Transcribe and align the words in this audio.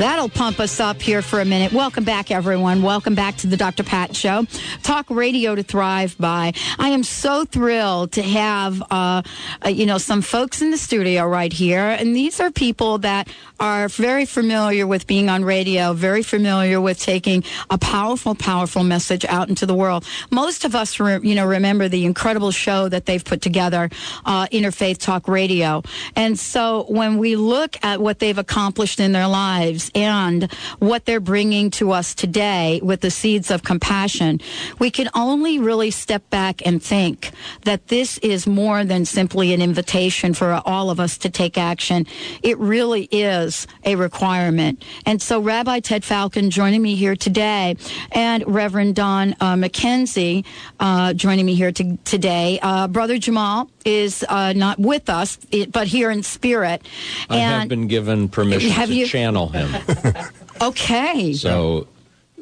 That'll 0.00 0.30
pump 0.30 0.60
us 0.60 0.80
up 0.80 1.02
here 1.02 1.20
for 1.20 1.42
a 1.42 1.44
minute. 1.44 1.74
Welcome 1.74 2.04
back, 2.04 2.30
everyone. 2.30 2.80
Welcome 2.80 3.14
back 3.14 3.36
to 3.36 3.46
the 3.46 3.58
Dr. 3.58 3.82
Pat 3.82 4.16
Show. 4.16 4.46
Talk 4.82 5.10
radio 5.10 5.54
to 5.54 5.62
thrive 5.62 6.16
by. 6.16 6.54
I 6.78 6.88
am 6.88 7.02
so 7.02 7.44
thrilled 7.44 8.12
to 8.12 8.22
have, 8.22 8.82
uh, 8.90 9.20
uh, 9.62 9.68
you 9.68 9.84
know, 9.84 9.98
some 9.98 10.22
folks 10.22 10.62
in 10.62 10.70
the 10.70 10.78
studio 10.78 11.26
right 11.26 11.52
here. 11.52 11.84
And 11.84 12.16
these 12.16 12.40
are 12.40 12.50
people 12.50 12.96
that 13.00 13.28
are 13.60 13.88
very 13.88 14.24
familiar 14.24 14.86
with 14.86 15.06
being 15.06 15.28
on 15.28 15.44
radio, 15.44 15.92
very 15.92 16.22
familiar 16.22 16.80
with 16.80 16.98
taking 16.98 17.44
a 17.68 17.76
powerful, 17.76 18.34
powerful 18.34 18.82
message 18.82 19.26
out 19.26 19.50
into 19.50 19.66
the 19.66 19.74
world. 19.74 20.06
Most 20.30 20.64
of 20.64 20.74
us, 20.74 20.98
re- 20.98 21.20
you 21.22 21.34
know, 21.34 21.44
remember 21.44 21.90
the 21.90 22.06
incredible 22.06 22.52
show 22.52 22.88
that 22.88 23.04
they've 23.04 23.22
put 23.22 23.42
together, 23.42 23.90
uh, 24.24 24.46
Interfaith 24.46 24.96
Talk 24.96 25.28
Radio. 25.28 25.82
And 26.16 26.38
so 26.38 26.86
when 26.88 27.18
we 27.18 27.36
look 27.36 27.76
at 27.84 28.00
what 28.00 28.18
they've 28.18 28.38
accomplished 28.38 28.98
in 28.98 29.12
their 29.12 29.28
lives 29.28 29.89
and 29.94 30.52
what 30.78 31.04
they're 31.04 31.20
bringing 31.20 31.70
to 31.72 31.92
us 31.92 32.14
today 32.14 32.80
with 32.82 33.00
the 33.00 33.10
seeds 33.10 33.50
of 33.50 33.62
compassion, 33.62 34.40
we 34.78 34.90
can 34.90 35.08
only 35.14 35.58
really 35.58 35.90
step 35.90 36.28
back 36.30 36.64
and 36.66 36.82
think 36.82 37.30
that 37.62 37.88
this 37.88 38.18
is 38.18 38.46
more 38.46 38.84
than 38.84 39.04
simply 39.04 39.52
an 39.52 39.62
invitation 39.62 40.34
for 40.34 40.60
all 40.64 40.90
of 40.90 41.00
us 41.00 41.18
to 41.18 41.30
take 41.30 41.58
action. 41.58 42.06
It 42.42 42.58
really 42.58 43.04
is 43.10 43.66
a 43.84 43.96
requirement. 43.96 44.82
And 45.06 45.20
so 45.20 45.40
Rabbi 45.40 45.80
Ted 45.80 46.04
Falcon 46.04 46.50
joining 46.50 46.82
me 46.82 46.94
here 46.94 47.16
today 47.16 47.76
and 48.12 48.44
Reverend 48.46 48.94
Don 48.94 49.34
uh, 49.40 49.54
McKenzie 49.54 50.44
uh, 50.78 51.12
joining 51.14 51.46
me 51.46 51.54
here 51.54 51.72
to, 51.72 51.96
today. 52.04 52.58
Uh, 52.62 52.88
Brother 52.88 53.18
Jamal 53.18 53.70
is 53.84 54.24
uh, 54.28 54.52
not 54.52 54.78
with 54.78 55.08
us, 55.08 55.38
but 55.70 55.86
here 55.86 56.10
in 56.10 56.22
spirit. 56.22 56.82
I 57.28 57.38
and 57.38 57.60
have 57.60 57.68
been 57.68 57.86
given 57.86 58.28
permission 58.28 58.70
to 58.70 58.94
you? 58.94 59.06
channel 59.06 59.48
him. 59.48 59.74
okay. 60.60 61.32
So 61.32 61.88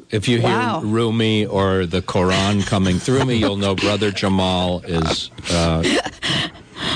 if 0.09 0.27
you 0.27 0.39
hear 0.39 0.49
wow. 0.49 0.81
Rumi 0.81 1.45
or 1.45 1.85
the 1.85 2.01
Quran 2.01 2.65
coming 2.65 2.99
through 2.99 3.25
me, 3.25 3.35
you'll 3.35 3.57
know 3.57 3.75
Brother 3.75 4.11
Jamal 4.11 4.81
is 4.85 5.31
uh, 5.51 5.83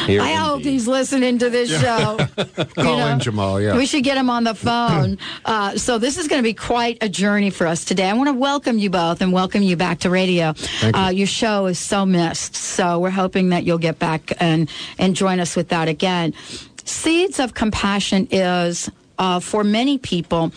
here 0.05 0.21
I 0.21 0.33
hope 0.33 0.63
he's 0.63 0.87
listening 0.87 1.37
to 1.39 1.49
this 1.49 1.69
show. 1.69 2.17
Call 2.75 2.97
know, 2.97 3.07
in 3.07 3.19
Jamal, 3.19 3.61
yeah. 3.61 3.75
We 3.75 3.85
should 3.85 4.03
get 4.03 4.17
him 4.17 4.29
on 4.29 4.43
the 4.43 4.55
phone. 4.55 5.17
uh, 5.45 5.77
so 5.77 5.97
this 5.97 6.17
is 6.17 6.27
going 6.27 6.39
to 6.39 6.43
be 6.43 6.53
quite 6.53 6.97
a 7.01 7.09
journey 7.09 7.49
for 7.49 7.67
us 7.67 7.85
today. 7.85 8.09
I 8.09 8.13
want 8.13 8.27
to 8.27 8.33
welcome 8.33 8.77
you 8.77 8.89
both 8.89 9.21
and 9.21 9.31
welcome 9.31 9.63
you 9.63 9.75
back 9.75 9.99
to 9.99 10.09
radio. 10.09 10.53
Uh, 10.81 11.09
you. 11.11 11.19
Your 11.19 11.27
show 11.27 11.67
is 11.67 11.79
so 11.79 12.05
missed, 12.05 12.55
so 12.55 12.99
we're 12.99 13.09
hoping 13.09 13.49
that 13.49 13.63
you'll 13.63 13.77
get 13.77 13.99
back 13.99 14.33
and, 14.39 14.69
and 14.97 15.15
join 15.15 15.39
us 15.39 15.55
with 15.55 15.69
that 15.69 15.87
again. 15.87 16.33
Seeds 16.83 17.39
of 17.39 17.53
Compassion 17.53 18.27
is, 18.29 18.89
uh, 19.17 19.39
for 19.39 19.63
many 19.63 19.97
people, 19.97 20.51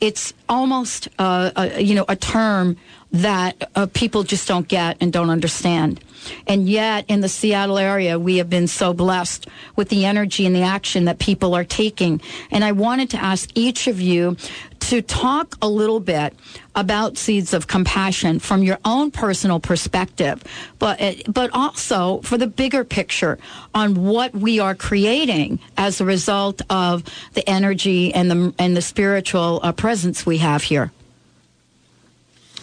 it's 0.00 0.32
almost, 0.48 1.08
uh, 1.18 1.50
a, 1.56 1.80
you 1.80 1.94
know, 1.94 2.04
a 2.08 2.16
term 2.16 2.76
that 3.10 3.70
uh, 3.74 3.86
people 3.92 4.22
just 4.22 4.46
don't 4.46 4.68
get 4.68 4.96
and 5.00 5.12
don't 5.12 5.30
understand. 5.30 6.00
And 6.46 6.68
yet, 6.68 7.04
in 7.08 7.20
the 7.20 7.28
Seattle 7.28 7.78
area, 7.78 8.18
we 8.18 8.36
have 8.36 8.50
been 8.50 8.66
so 8.66 8.92
blessed 8.92 9.46
with 9.76 9.88
the 9.88 10.04
energy 10.04 10.46
and 10.46 10.54
the 10.54 10.62
action 10.62 11.04
that 11.06 11.18
people 11.18 11.54
are 11.54 11.64
taking. 11.64 12.20
And 12.50 12.64
I 12.64 12.72
wanted 12.72 13.10
to 13.10 13.16
ask 13.16 13.50
each 13.54 13.86
of 13.86 14.00
you 14.00 14.36
to 14.80 15.02
talk 15.02 15.56
a 15.62 15.68
little 15.68 16.00
bit 16.00 16.34
about 16.78 17.18
seeds 17.18 17.52
of 17.52 17.66
compassion 17.66 18.38
from 18.38 18.62
your 18.62 18.78
own 18.84 19.10
personal 19.10 19.58
perspective, 19.58 20.44
but 20.78 21.00
but 21.26 21.50
also 21.52 22.20
for 22.20 22.38
the 22.38 22.46
bigger 22.46 22.84
picture 22.84 23.36
on 23.74 23.96
what 23.96 24.32
we 24.32 24.60
are 24.60 24.76
creating 24.76 25.58
as 25.76 26.00
a 26.00 26.04
result 26.04 26.62
of 26.70 27.02
the 27.34 27.46
energy 27.50 28.14
and 28.14 28.30
the 28.30 28.54
and 28.60 28.76
the 28.76 28.80
spiritual 28.80 29.58
uh, 29.64 29.72
presence 29.72 30.24
we 30.24 30.38
have 30.38 30.62
here. 30.62 30.92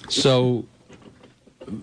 So 0.08 0.66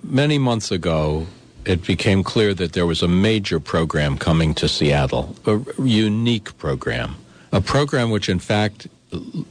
many 0.02 0.38
months 0.38 0.70
ago, 0.70 1.26
it 1.66 1.86
became 1.86 2.22
clear 2.22 2.54
that 2.54 2.72
there 2.72 2.86
was 2.86 3.02
a 3.02 3.08
major 3.08 3.60
program 3.60 4.16
coming 4.16 4.54
to 4.54 4.68
Seattle, 4.68 5.36
a 5.44 5.60
unique 5.82 6.56
program, 6.56 7.16
a 7.52 7.60
program 7.60 8.10
which, 8.10 8.30
in 8.30 8.38
fact, 8.38 8.88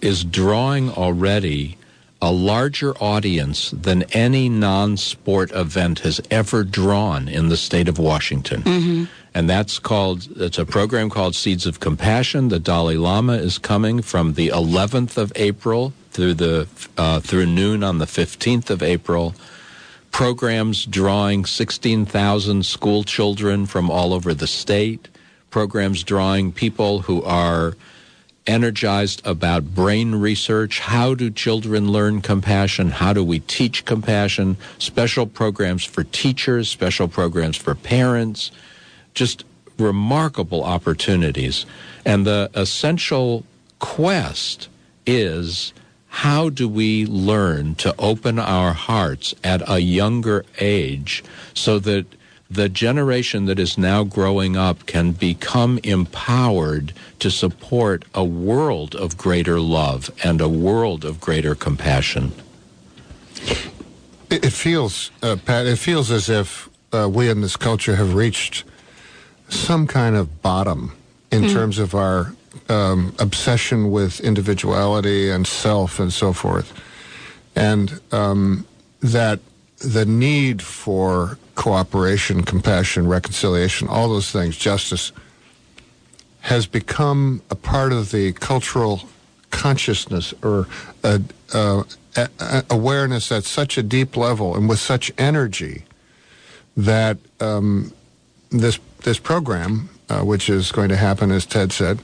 is 0.01 0.23
drawing 0.23 0.89
already 0.89 1.77
a 2.21 2.31
larger 2.31 2.95
audience 2.97 3.71
than 3.71 4.03
any 4.11 4.47
non 4.47 4.95
sport 4.95 5.51
event 5.51 5.99
has 5.99 6.21
ever 6.29 6.63
drawn 6.63 7.27
in 7.27 7.49
the 7.49 7.57
state 7.57 7.87
of 7.87 7.97
Washington. 7.97 8.61
Mm-hmm. 8.61 9.03
And 9.33 9.49
that's 9.49 9.79
called, 9.79 10.27
it's 10.35 10.57
a 10.57 10.65
program 10.65 11.09
called 11.09 11.35
Seeds 11.35 11.65
of 11.65 11.79
Compassion. 11.79 12.49
The 12.49 12.59
Dalai 12.59 12.97
Lama 12.97 13.33
is 13.33 13.57
coming 13.57 14.01
from 14.01 14.33
the 14.33 14.49
11th 14.49 15.17
of 15.17 15.31
April 15.35 15.93
through 16.11 16.33
the 16.33 16.67
uh, 16.97 17.21
through 17.21 17.45
noon 17.45 17.83
on 17.83 17.97
the 17.97 18.05
15th 18.05 18.69
of 18.69 18.83
April. 18.83 19.33
Programs 20.11 20.85
drawing 20.85 21.45
16,000 21.45 22.65
school 22.65 23.03
children 23.03 23.65
from 23.65 23.89
all 23.89 24.13
over 24.13 24.33
the 24.33 24.47
state. 24.47 25.07
Programs 25.49 26.03
drawing 26.03 26.51
people 26.51 26.99
who 26.99 27.23
are 27.23 27.75
energized 28.47 29.25
about 29.25 29.75
brain 29.75 30.15
research. 30.15 30.79
How 30.79 31.13
do 31.13 31.29
children 31.29 31.91
learn 31.91 32.21
compassion? 32.21 32.89
How 32.89 33.13
do 33.13 33.23
we 33.23 33.39
teach 33.39 33.85
compassion? 33.85 34.57
Special 34.79 35.25
programs 35.25 35.83
for 35.83 36.03
teachers, 36.03 36.69
special 36.69 37.07
programs 37.07 37.57
for 37.57 37.75
parents. 37.75 38.51
Just 39.13 39.43
remarkable 39.77 40.63
opportunities. 40.63 41.65
And 42.05 42.25
the 42.25 42.49
essential 42.53 43.45
quest 43.79 44.69
is 45.05 45.73
how 46.07 46.49
do 46.49 46.67
we 46.67 47.05
learn 47.05 47.75
to 47.75 47.95
open 47.97 48.37
our 48.37 48.73
hearts 48.73 49.33
at 49.43 49.67
a 49.69 49.79
younger 49.79 50.45
age 50.59 51.23
so 51.53 51.79
that 51.79 52.05
the 52.51 52.67
generation 52.67 53.45
that 53.45 53.57
is 53.57 53.77
now 53.77 54.03
growing 54.03 54.57
up 54.57 54.85
can 54.85 55.13
become 55.13 55.79
empowered 55.83 56.91
to 57.19 57.31
support 57.31 58.03
a 58.13 58.25
world 58.25 58.93
of 58.93 59.17
greater 59.17 59.61
love 59.61 60.11
and 60.21 60.41
a 60.41 60.49
world 60.49 61.05
of 61.05 61.21
greater 61.21 61.55
compassion? 61.55 62.33
It 64.29 64.51
feels, 64.51 65.11
uh, 65.23 65.37
Pat, 65.45 65.65
it 65.65 65.77
feels 65.77 66.11
as 66.11 66.29
if 66.29 66.69
uh, 66.91 67.09
we 67.09 67.29
in 67.29 67.39
this 67.39 67.55
culture 67.55 67.95
have 67.95 68.15
reached 68.15 68.65
some 69.47 69.87
kind 69.87 70.17
of 70.17 70.41
bottom 70.41 70.91
in 71.31 71.43
mm. 71.43 71.53
terms 71.53 71.79
of 71.79 71.95
our 71.95 72.33
um, 72.67 73.15
obsession 73.19 73.91
with 73.91 74.19
individuality 74.19 75.29
and 75.29 75.47
self 75.47 76.01
and 76.01 76.11
so 76.11 76.33
forth, 76.33 76.73
and 77.55 78.01
um, 78.11 78.65
that 79.01 79.39
the 79.83 80.05
need 80.05 80.61
for 80.61 81.37
cooperation, 81.55 82.43
compassion, 82.43 83.07
reconciliation, 83.07 83.87
all 83.87 84.09
those 84.09 84.31
things, 84.31 84.57
justice, 84.57 85.11
has 86.41 86.65
become 86.65 87.41
a 87.49 87.55
part 87.55 87.93
of 87.93 88.11
the 88.11 88.33
cultural 88.33 89.03
consciousness 89.51 90.33
or 90.43 90.67
awareness 92.69 93.31
at 93.31 93.43
such 93.43 93.77
a 93.77 93.83
deep 93.83 94.17
level 94.17 94.55
and 94.55 94.67
with 94.67 94.79
such 94.79 95.11
energy 95.17 95.83
that 96.75 97.17
um, 97.39 97.93
this 98.49 98.79
this 99.03 99.19
program, 99.19 99.89
uh, 100.09 100.21
which 100.21 100.49
is 100.49 100.71
going 100.71 100.89
to 100.89 100.95
happen, 100.95 101.31
as 101.31 101.45
Ted 101.45 101.71
said, 101.71 101.99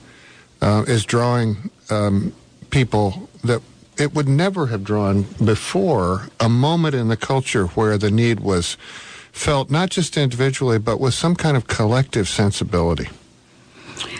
uh, 0.61 0.83
is 0.87 1.05
drawing 1.05 1.69
um, 1.89 2.33
people 2.69 3.29
that 3.43 3.61
it 3.99 4.13
would 4.13 4.27
never 4.27 4.67
have 4.67 4.83
drawn 4.83 5.23
before 5.43 6.27
a 6.39 6.49
moment 6.49 6.95
in 6.95 7.07
the 7.07 7.17
culture 7.17 7.67
where 7.67 7.97
the 7.97 8.11
need 8.11 8.39
was 8.39 8.77
felt 9.31 9.69
not 9.69 9.89
just 9.89 10.17
individually 10.17 10.79
but 10.79 10.99
with 10.99 11.13
some 11.13 11.35
kind 11.35 11.57
of 11.57 11.67
collective 11.67 12.27
sensibility. 12.27 13.09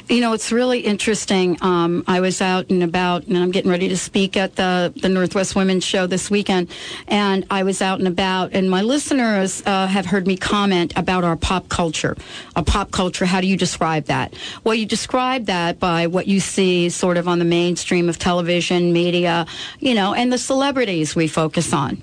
You 0.09 0.21
know, 0.21 0.31
it's 0.31 0.53
really 0.53 0.79
interesting. 0.79 1.57
Um, 1.59 2.05
I 2.07 2.21
was 2.21 2.41
out 2.41 2.69
and 2.69 2.81
about, 2.81 3.27
and 3.27 3.37
I'm 3.37 3.51
getting 3.51 3.69
ready 3.69 3.89
to 3.89 3.97
speak 3.97 4.37
at 4.37 4.55
the, 4.55 4.93
the 4.95 5.09
Northwest 5.09 5.53
Women's 5.53 5.83
Show 5.83 6.07
this 6.07 6.31
weekend. 6.31 6.71
And 7.09 7.45
I 7.51 7.63
was 7.63 7.81
out 7.81 7.99
and 7.99 8.07
about, 8.07 8.53
and 8.53 8.69
my 8.69 8.83
listeners 8.83 9.61
uh, 9.65 9.85
have 9.85 10.05
heard 10.05 10.25
me 10.25 10.37
comment 10.37 10.93
about 10.95 11.25
our 11.25 11.35
pop 11.35 11.67
culture. 11.67 12.15
A 12.55 12.63
pop 12.63 12.91
culture, 12.91 13.25
how 13.25 13.41
do 13.41 13.47
you 13.47 13.57
describe 13.57 14.05
that? 14.05 14.33
Well, 14.63 14.75
you 14.75 14.85
describe 14.85 15.47
that 15.47 15.77
by 15.77 16.07
what 16.07 16.25
you 16.25 16.39
see 16.39 16.87
sort 16.87 17.17
of 17.17 17.27
on 17.27 17.39
the 17.39 17.45
mainstream 17.45 18.07
of 18.07 18.17
television, 18.17 18.93
media, 18.93 19.45
you 19.79 19.93
know, 19.93 20.13
and 20.13 20.31
the 20.31 20.37
celebrities 20.37 21.17
we 21.17 21.27
focus 21.27 21.73
on. 21.73 22.01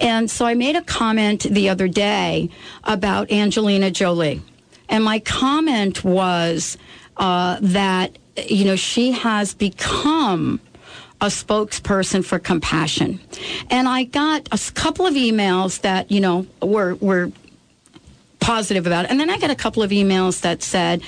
And 0.00 0.28
so 0.28 0.46
I 0.46 0.54
made 0.54 0.74
a 0.74 0.82
comment 0.82 1.44
the 1.44 1.68
other 1.68 1.86
day 1.86 2.50
about 2.82 3.30
Angelina 3.30 3.92
Jolie. 3.92 4.42
And 4.88 5.04
my 5.04 5.20
comment 5.20 6.02
was, 6.02 6.76
uh, 7.16 7.58
that 7.60 8.16
you 8.48 8.64
know 8.64 8.76
she 8.76 9.12
has 9.12 9.54
become 9.54 10.60
a 11.20 11.26
spokesperson 11.26 12.24
for 12.24 12.38
compassion, 12.38 13.20
and 13.70 13.88
I 13.88 14.04
got 14.04 14.48
a 14.52 14.72
couple 14.72 15.06
of 15.06 15.14
emails 15.14 15.80
that 15.80 16.10
you 16.10 16.20
know 16.20 16.46
were 16.62 16.94
were 16.96 17.32
positive 18.40 18.86
about 18.86 19.06
it, 19.06 19.10
and 19.10 19.18
then 19.18 19.30
I 19.30 19.38
got 19.38 19.50
a 19.50 19.56
couple 19.56 19.82
of 19.82 19.90
emails 19.90 20.42
that 20.42 20.62
said, 20.62 21.02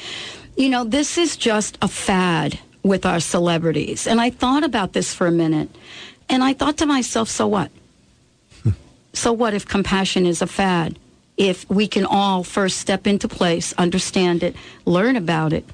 you 0.57 0.69
know, 0.69 0.85
this 0.85 1.19
is 1.19 1.37
just 1.37 1.79
a 1.83 1.89
fad 1.89 2.59
with 2.83 3.07
our 3.07 3.21
celebrities. 3.21 4.07
And 4.07 4.21
I 4.21 4.31
thought 4.31 4.65
about 4.65 4.93
this 4.93 5.15
for 5.15 5.27
a 5.27 5.33
minute. 5.33 5.69
And 6.29 6.43
I 6.43 6.53
thought 6.53 6.79
to 6.79 6.87
myself, 6.87 7.29
so 7.29 7.47
what? 7.47 7.71
so 9.13 9.33
what 9.33 9.55
if 9.55 9.67
compassion 9.67 10.27
is 10.27 10.43
a 10.43 10.47
fad? 10.47 10.99
If 11.39 11.69
we 11.71 11.87
can 11.87 12.05
all 12.05 12.43
first 12.43 12.79
step 12.79 13.07
into 13.07 13.29
place, 13.29 13.73
understand 13.79 14.43
it, 14.43 14.57
learn 14.85 15.15
about 15.15 15.53
it. 15.53 15.65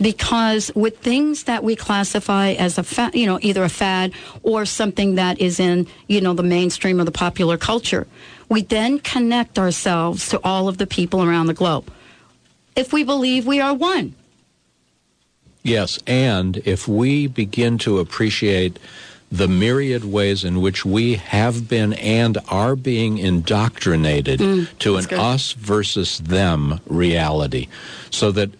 Because 0.00 0.72
with 0.74 0.98
things 0.98 1.44
that 1.44 1.62
we 1.62 1.76
classify 1.76 2.52
as 2.52 2.78
a 2.78 2.82
fad, 2.82 3.14
you 3.14 3.26
know, 3.26 3.38
either 3.42 3.62
a 3.62 3.68
fad 3.68 4.12
or 4.42 4.64
something 4.64 5.16
that 5.16 5.38
is 5.38 5.60
in, 5.60 5.86
you 6.08 6.22
know, 6.22 6.32
the 6.32 6.42
mainstream 6.42 6.98
of 6.98 7.06
the 7.06 7.12
popular 7.12 7.58
culture, 7.58 8.06
we 8.48 8.62
then 8.62 8.98
connect 8.98 9.58
ourselves 9.58 10.28
to 10.30 10.40
all 10.42 10.68
of 10.68 10.78
the 10.78 10.86
people 10.86 11.22
around 11.22 11.46
the 11.46 11.54
globe. 11.54 11.92
If 12.74 12.92
we 12.92 13.04
believe 13.04 13.46
we 13.46 13.60
are 13.60 13.74
one. 13.74 14.14
Yes, 15.62 15.98
and 16.06 16.56
if 16.64 16.88
we 16.88 17.26
begin 17.26 17.76
to 17.78 17.98
appreciate 17.98 18.78
the 19.30 19.48
myriad 19.48 20.04
ways 20.04 20.44
in 20.44 20.60
which 20.60 20.84
we 20.84 21.14
have 21.14 21.68
been 21.68 21.92
and 21.94 22.38
are 22.48 22.74
being 22.74 23.18
indoctrinated 23.18 24.40
mm, 24.40 24.78
to 24.78 24.96
an 24.96 25.04
good. 25.04 25.18
us 25.18 25.52
versus 25.52 26.18
them 26.18 26.80
reality, 26.86 27.68
so 28.10 28.32
that 28.32 28.50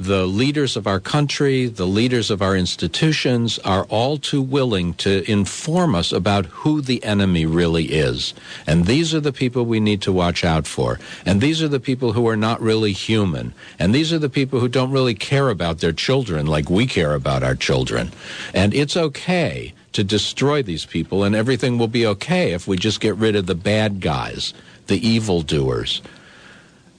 the 0.00 0.24
leaders 0.24 0.78
of 0.78 0.86
our 0.86 0.98
country, 0.98 1.66
the 1.66 1.86
leaders 1.86 2.30
of 2.30 2.40
our 2.40 2.56
institutions 2.56 3.58
are 3.58 3.84
all 3.90 4.16
too 4.16 4.40
willing 4.40 4.94
to 4.94 5.30
inform 5.30 5.94
us 5.94 6.10
about 6.10 6.46
who 6.46 6.80
the 6.80 7.04
enemy 7.04 7.44
really 7.44 7.84
is. 7.84 8.32
And 8.66 8.86
these 8.86 9.14
are 9.14 9.20
the 9.20 9.32
people 9.32 9.66
we 9.66 9.78
need 9.78 10.00
to 10.02 10.12
watch 10.12 10.42
out 10.42 10.66
for. 10.66 10.98
And 11.26 11.42
these 11.42 11.62
are 11.62 11.68
the 11.68 11.78
people 11.78 12.14
who 12.14 12.26
are 12.28 12.36
not 12.36 12.62
really 12.62 12.92
human. 12.92 13.52
And 13.78 13.94
these 13.94 14.10
are 14.10 14.18
the 14.18 14.30
people 14.30 14.58
who 14.60 14.68
don't 14.68 14.90
really 14.90 15.14
care 15.14 15.50
about 15.50 15.80
their 15.80 15.92
children 15.92 16.46
like 16.46 16.70
we 16.70 16.86
care 16.86 17.12
about 17.12 17.42
our 17.42 17.54
children. 17.54 18.10
And 18.54 18.72
it's 18.72 18.96
okay 18.96 19.74
to 19.92 20.04
destroy 20.04 20.62
these 20.62 20.84
people, 20.84 21.24
and 21.24 21.34
everything 21.34 21.78
will 21.78 21.88
be 21.88 22.06
okay 22.06 22.52
if 22.52 22.66
we 22.68 22.76
just 22.76 23.00
get 23.00 23.16
rid 23.16 23.36
of 23.36 23.46
the 23.46 23.54
bad 23.54 24.00
guys, 24.00 24.54
the 24.86 25.06
evildoers. 25.06 26.02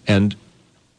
And 0.07 0.35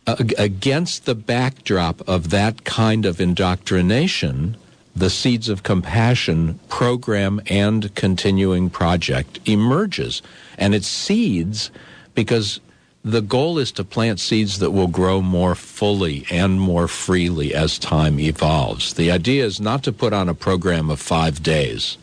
against 0.06 1.04
the 1.04 1.14
backdrop 1.14 2.06
of 2.08 2.30
that 2.30 2.64
kind 2.64 3.06
of 3.06 3.20
indoctrination, 3.20 4.56
the 4.94 5.10
Seeds 5.10 5.48
of 5.48 5.62
Compassion 5.62 6.58
program 6.68 7.40
and 7.46 7.94
continuing 7.94 8.68
project 8.68 9.38
emerges. 9.44 10.22
And 10.58 10.74
it 10.74 10.84
seeds 10.84 11.70
because 12.14 12.60
the 13.04 13.20
goal 13.20 13.58
is 13.58 13.72
to 13.72 13.84
plant 13.84 14.20
seeds 14.20 14.58
that 14.60 14.70
will 14.70 14.87
grow 14.87 15.20
more 15.20 15.54
fully 15.54 16.25
and 16.31 16.60
more 16.60 16.87
freely 16.87 17.54
as 17.54 17.78
time 17.78 18.20
evolves. 18.20 18.94
The 18.94 19.10
idea 19.10 19.44
is 19.44 19.60
not 19.60 19.82
to 19.84 19.93
put 19.93 20.12
on 20.12 20.28
a 20.28 20.34
program 20.34 20.88
of 20.90 21.00
five 21.00 21.43
days. 21.43 21.99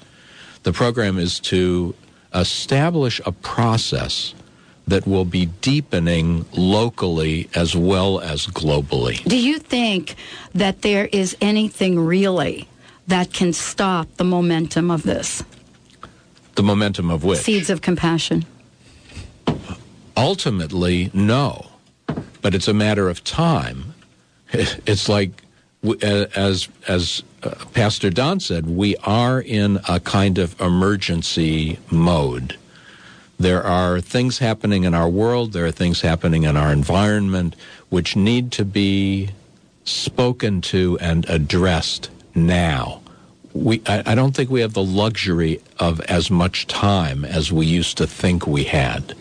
The 0.63 0.73
program 0.73 1.17
is 1.17 1.39
to 1.41 1.95
establish 2.33 3.21
a 3.25 3.31
process 3.31 4.33
that 4.87 5.07
will 5.07 5.25
be 5.25 5.45
deepening 5.61 6.45
locally 6.51 7.49
as 7.55 7.75
well 7.75 8.19
as 8.19 8.47
globally. 8.47 9.23
Do 9.23 9.37
you 9.37 9.59
think 9.59 10.15
that 10.53 10.81
there 10.81 11.05
is 11.11 11.37
anything 11.39 11.99
really 11.99 12.67
that 13.07 13.31
can 13.31 13.53
stop 13.53 14.07
the 14.17 14.23
momentum 14.23 14.91
of 14.91 15.03
this? 15.03 15.43
The 16.55 16.63
momentum 16.63 17.09
of 17.09 17.23
which? 17.23 17.39
Seeds 17.39 17.69
of 17.69 17.81
compassion. 17.81 18.45
Ultimately, 20.19 21.09
no. 21.13 21.67
But 22.41 22.53
it's 22.53 22.67
a 22.67 22.73
matter 22.73 23.09
of 23.09 23.23
time. 23.23 23.93
It's 24.51 25.07
like, 25.07 25.43
as, 26.01 26.67
as 26.87 27.23
uh, 27.43 27.51
Pastor 27.73 28.09
Don 28.09 28.39
said, 28.39 28.65
we 28.65 28.95
are 28.97 29.39
in 29.39 29.79
a 29.87 29.99
kind 29.99 30.39
of 30.39 30.59
emergency 30.59 31.77
mode 31.91 32.57
there 33.39 33.63
are 33.63 34.01
things 34.01 34.39
happening 34.39 34.83
in 34.83 34.93
our 34.93 35.07
world, 35.07 35.53
there 35.53 35.65
are 35.65 35.71
things 35.71 36.01
happening 36.01 36.43
in 36.43 36.57
our 36.57 36.73
environment 36.73 37.55
which 37.87 38.15
need 38.15 38.51
to 38.51 38.65
be 38.65 39.29
spoken 39.85 40.59
to 40.59 40.97
and 40.99 41.27
addressed 41.29 42.09
now. 42.35 43.01
We, 43.53 43.81
I, 43.87 44.03
I 44.07 44.15
don't 44.15 44.35
think 44.35 44.49
we 44.49 44.59
have 44.59 44.73
the 44.73 44.83
luxury 44.83 45.61
of 45.79 46.01
as 46.01 46.29
much 46.29 46.67
time 46.67 47.23
as 47.23 47.51
we 47.51 47.65
used 47.65 47.97
to 47.97 48.05
think 48.05 48.45
we 48.45 48.65
had. 48.65 49.15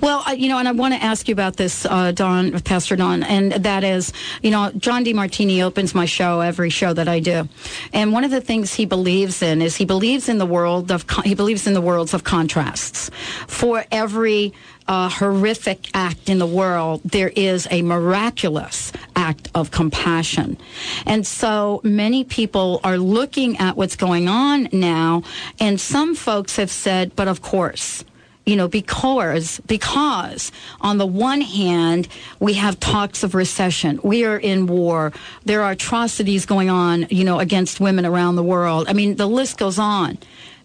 Well, 0.00 0.24
you 0.34 0.48
know, 0.48 0.58
and 0.58 0.68
I 0.68 0.72
want 0.72 0.94
to 0.94 1.02
ask 1.02 1.28
you 1.28 1.32
about 1.32 1.56
this, 1.56 1.84
uh, 1.84 2.12
Don, 2.12 2.58
Pastor 2.60 2.96
Don, 2.96 3.22
and 3.22 3.52
that 3.52 3.84
is, 3.84 4.12
you 4.42 4.50
know, 4.50 4.70
John 4.76 5.04
Demartini 5.04 5.62
opens 5.62 5.94
my 5.94 6.06
show 6.06 6.40
every 6.40 6.70
show 6.70 6.92
that 6.92 7.08
I 7.08 7.20
do, 7.20 7.48
and 7.92 8.12
one 8.12 8.24
of 8.24 8.30
the 8.30 8.40
things 8.40 8.74
he 8.74 8.86
believes 8.86 9.42
in 9.42 9.62
is 9.62 9.76
he 9.76 9.84
believes 9.84 10.28
in 10.28 10.38
the 10.38 10.46
world 10.46 10.90
of 10.90 11.04
he 11.24 11.34
believes 11.34 11.66
in 11.66 11.74
the 11.74 11.80
worlds 11.80 12.14
of 12.14 12.24
contrasts. 12.24 13.10
For 13.46 13.84
every 13.90 14.54
uh, 14.88 15.08
horrific 15.08 15.88
act 15.94 16.28
in 16.28 16.38
the 16.38 16.46
world, 16.46 17.00
there 17.04 17.32
is 17.36 17.68
a 17.70 17.82
miraculous 17.82 18.92
act 19.14 19.48
of 19.54 19.70
compassion. 19.70 20.58
And 21.06 21.26
so 21.26 21.80
many 21.84 22.24
people 22.24 22.80
are 22.82 22.98
looking 22.98 23.58
at 23.58 23.76
what's 23.76 23.96
going 23.96 24.28
on 24.28 24.68
now, 24.72 25.22
and 25.60 25.80
some 25.80 26.14
folks 26.14 26.56
have 26.56 26.70
said, 26.70 27.14
but 27.14 27.28
of 27.28 27.40
course, 27.40 28.04
you 28.46 28.56
know, 28.56 28.68
because 28.68 29.60
because 29.66 30.50
on 30.80 30.98
the 30.98 31.06
one 31.06 31.40
hand 31.40 32.08
we 32.40 32.54
have 32.54 32.80
talks 32.80 33.22
of 33.22 33.34
recession, 33.34 34.00
we 34.02 34.24
are 34.24 34.38
in 34.38 34.66
war, 34.66 35.12
there 35.44 35.62
are 35.62 35.72
atrocities 35.72 36.46
going 36.46 36.70
on, 36.70 37.06
you 37.10 37.24
know, 37.24 37.38
against 37.38 37.80
women 37.80 38.06
around 38.06 38.36
the 38.36 38.42
world. 38.42 38.88
I 38.88 38.92
mean, 38.92 39.16
the 39.16 39.26
list 39.28 39.58
goes 39.58 39.78
on, 39.78 40.18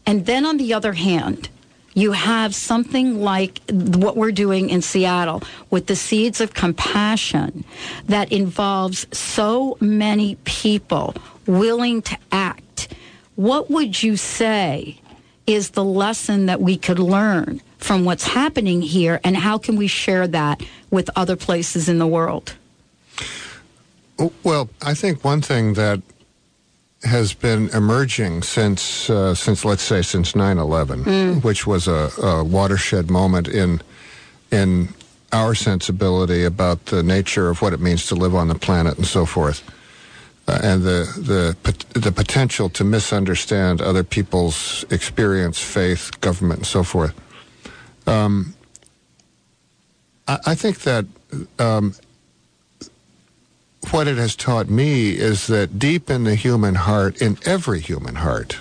and 0.06 0.26
then 0.26 0.46
on 0.46 0.58
the 0.58 0.74
other 0.74 0.94
hand. 0.94 1.50
You 1.98 2.12
have 2.12 2.54
something 2.54 3.22
like 3.22 3.62
what 3.70 4.18
we're 4.18 4.34
doing 4.34 4.70
in 4.70 4.82
Seattle 4.82 5.42
with 5.70 5.88
the 5.88 5.96
seeds 5.96 6.42
of 6.42 6.54
compassion 6.54 7.64
that 8.08 8.34
involves 8.34 9.08
so 9.18 9.78
many 9.80 10.36
people 10.44 11.16
willing 11.48 12.02
to 12.02 12.18
act. 12.34 12.94
What 13.36 13.72
would 13.72 14.04
you 14.04 14.18
say 14.18 15.00
is 15.48 15.70
the 15.70 15.86
lesson 15.86 16.48
that 16.48 16.60
we 16.60 16.78
could 16.78 17.00
learn 17.00 17.62
from 17.86 18.04
what's 18.04 18.26
happening 18.26 18.82
here, 18.82 19.20
and 19.24 19.38
how 19.38 19.60
can 19.60 19.76
we 19.76 19.86
share 19.86 20.28
that 20.28 20.60
with 20.90 21.08
other 21.16 21.36
places 21.36 21.88
in 21.88 22.00
the 22.00 22.08
world? 22.08 22.56
Well, 24.44 24.70
I 24.82 24.96
think 24.96 25.24
one 25.24 25.42
thing 25.42 25.76
that 25.76 26.02
has 27.04 27.34
been 27.34 27.70
emerging 27.70 28.42
since 28.42 29.08
uh, 29.10 29.36
since 29.36 29.64
let's 29.64 29.84
say 29.84 30.02
since 30.02 30.32
9/11, 30.32 31.04
mm. 31.04 31.44
which 31.44 31.68
was 31.68 31.88
a, 31.88 32.10
a, 32.24 32.44
watershed 32.44 33.12
moment 33.12 33.48
in 33.48 33.82
in 34.52 34.90
our 35.32 35.54
sensibility 35.54 36.44
about 36.44 36.88
the 36.88 37.04
nature 37.04 37.50
of 37.50 37.62
what 37.62 37.72
it 37.72 37.80
means 37.80 38.08
to 38.08 38.16
live 38.16 38.34
on 38.34 38.48
the 38.48 38.56
planet 38.56 38.98
and 38.98 39.06
so 39.06 39.26
forth, 39.28 39.62
uh, 40.48 40.60
and 40.64 40.82
the 40.82 41.00
the 41.32 42.00
the 42.00 42.12
potential 42.12 42.68
to 42.70 42.84
misunderstand 42.84 43.80
other 43.82 44.04
people's 44.04 44.86
experience, 44.90 45.60
faith, 45.60 46.20
government, 46.22 46.60
and 46.62 46.68
so 46.68 46.84
forth. 46.84 47.14
Um, 48.08 48.54
I, 50.28 50.40
I, 50.48 50.56
think 50.56 50.82
that 50.82 51.06
um, 51.60 51.96
what 53.92 54.08
it 54.08 54.18
has 54.18 54.36
taught 54.36 54.70
me 54.70 55.12
is 55.12 55.48
that 55.48 55.80
deep 55.80 56.10
in 56.10 56.24
the 56.24 56.36
human 56.36 56.76
heart, 56.76 57.22
in 57.22 57.38
every 57.46 57.80
human 57.80 58.16
heart, 58.16 58.60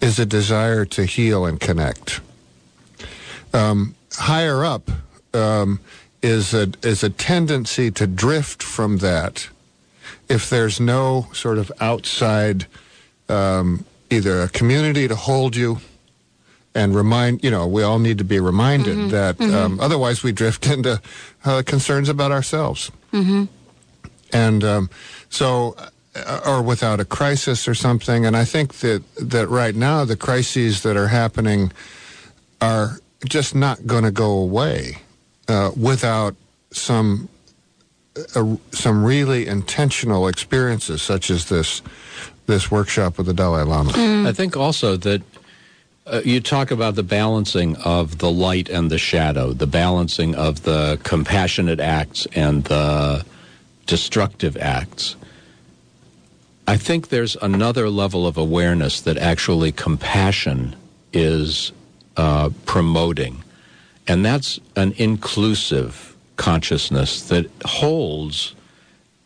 is 0.00 0.18
a 0.18 0.26
desire 0.26 0.84
to 0.84 1.04
heal 1.04 1.44
and 1.44 1.60
connect. 1.60 2.20
Um, 3.52 3.94
higher 4.12 4.64
up 4.64 4.90
um, 5.34 5.80
is 6.22 6.54
a 6.54 6.72
is 6.82 7.02
a 7.02 7.10
tendency 7.10 7.90
to 7.92 8.06
drift 8.06 8.62
from 8.62 8.98
that 8.98 9.48
if 10.28 10.50
there's 10.50 10.78
no 10.78 11.28
sort 11.32 11.58
of 11.58 11.72
outside 11.80 12.66
um, 13.28 13.84
either 14.10 14.42
a 14.42 14.48
community 14.48 15.08
to 15.08 15.16
hold 15.16 15.56
you 15.56 15.78
and 16.78 16.94
remind 16.94 17.42
you 17.42 17.50
know 17.50 17.66
we 17.66 17.82
all 17.82 17.98
need 17.98 18.18
to 18.18 18.24
be 18.24 18.38
reminded 18.38 18.96
mm-hmm. 18.96 19.08
that 19.08 19.36
mm-hmm. 19.38 19.54
Um, 19.54 19.80
otherwise 19.80 20.22
we 20.22 20.32
drift 20.32 20.66
into 20.74 21.00
uh, 21.44 21.62
concerns 21.66 22.08
about 22.08 22.30
ourselves 22.30 22.90
mm-hmm. 23.12 23.44
and 24.32 24.64
um, 24.64 24.90
so 25.28 25.76
uh, 26.14 26.40
or 26.46 26.62
without 26.62 27.00
a 27.00 27.04
crisis 27.04 27.66
or 27.66 27.74
something 27.74 28.24
and 28.24 28.36
i 28.36 28.44
think 28.44 28.74
that 28.74 29.02
that 29.16 29.48
right 29.48 29.74
now 29.74 30.04
the 30.04 30.16
crises 30.16 30.82
that 30.82 30.96
are 30.96 31.08
happening 31.08 31.72
are 32.60 33.00
just 33.28 33.54
not 33.54 33.86
going 33.86 34.04
to 34.04 34.12
go 34.12 34.30
away 34.30 34.98
uh, 35.48 35.70
without 35.76 36.36
some 36.70 37.28
uh, 38.36 38.56
some 38.72 39.04
really 39.04 39.46
intentional 39.46 40.28
experiences 40.28 41.02
such 41.02 41.30
as 41.30 41.48
this 41.48 41.82
this 42.46 42.70
workshop 42.70 43.18
with 43.18 43.26
the 43.26 43.34
Dalai 43.34 43.62
Lama. 43.62 43.92
Mm. 43.92 44.26
I 44.26 44.32
think 44.32 44.56
also 44.56 44.96
that 44.96 45.22
uh, 46.10 46.22
you 46.24 46.40
talk 46.40 46.70
about 46.70 46.94
the 46.94 47.02
balancing 47.02 47.76
of 47.76 48.18
the 48.18 48.30
light 48.30 48.68
and 48.68 48.90
the 48.90 48.98
shadow, 48.98 49.52
the 49.52 49.66
balancing 49.66 50.34
of 50.34 50.62
the 50.62 50.98
compassionate 51.02 51.80
acts 51.80 52.26
and 52.34 52.64
the 52.64 53.24
destructive 53.86 54.56
acts. 54.56 55.16
I 56.66 56.76
think 56.76 57.08
there's 57.08 57.36
another 57.36 57.88
level 57.88 58.26
of 58.26 58.36
awareness 58.36 59.00
that 59.02 59.16
actually 59.16 59.72
compassion 59.72 60.76
is 61.12 61.72
uh, 62.16 62.50
promoting, 62.66 63.42
and 64.06 64.24
that's 64.24 64.60
an 64.76 64.92
inclusive 64.96 66.14
consciousness 66.36 67.22
that 67.28 67.50
holds 67.64 68.54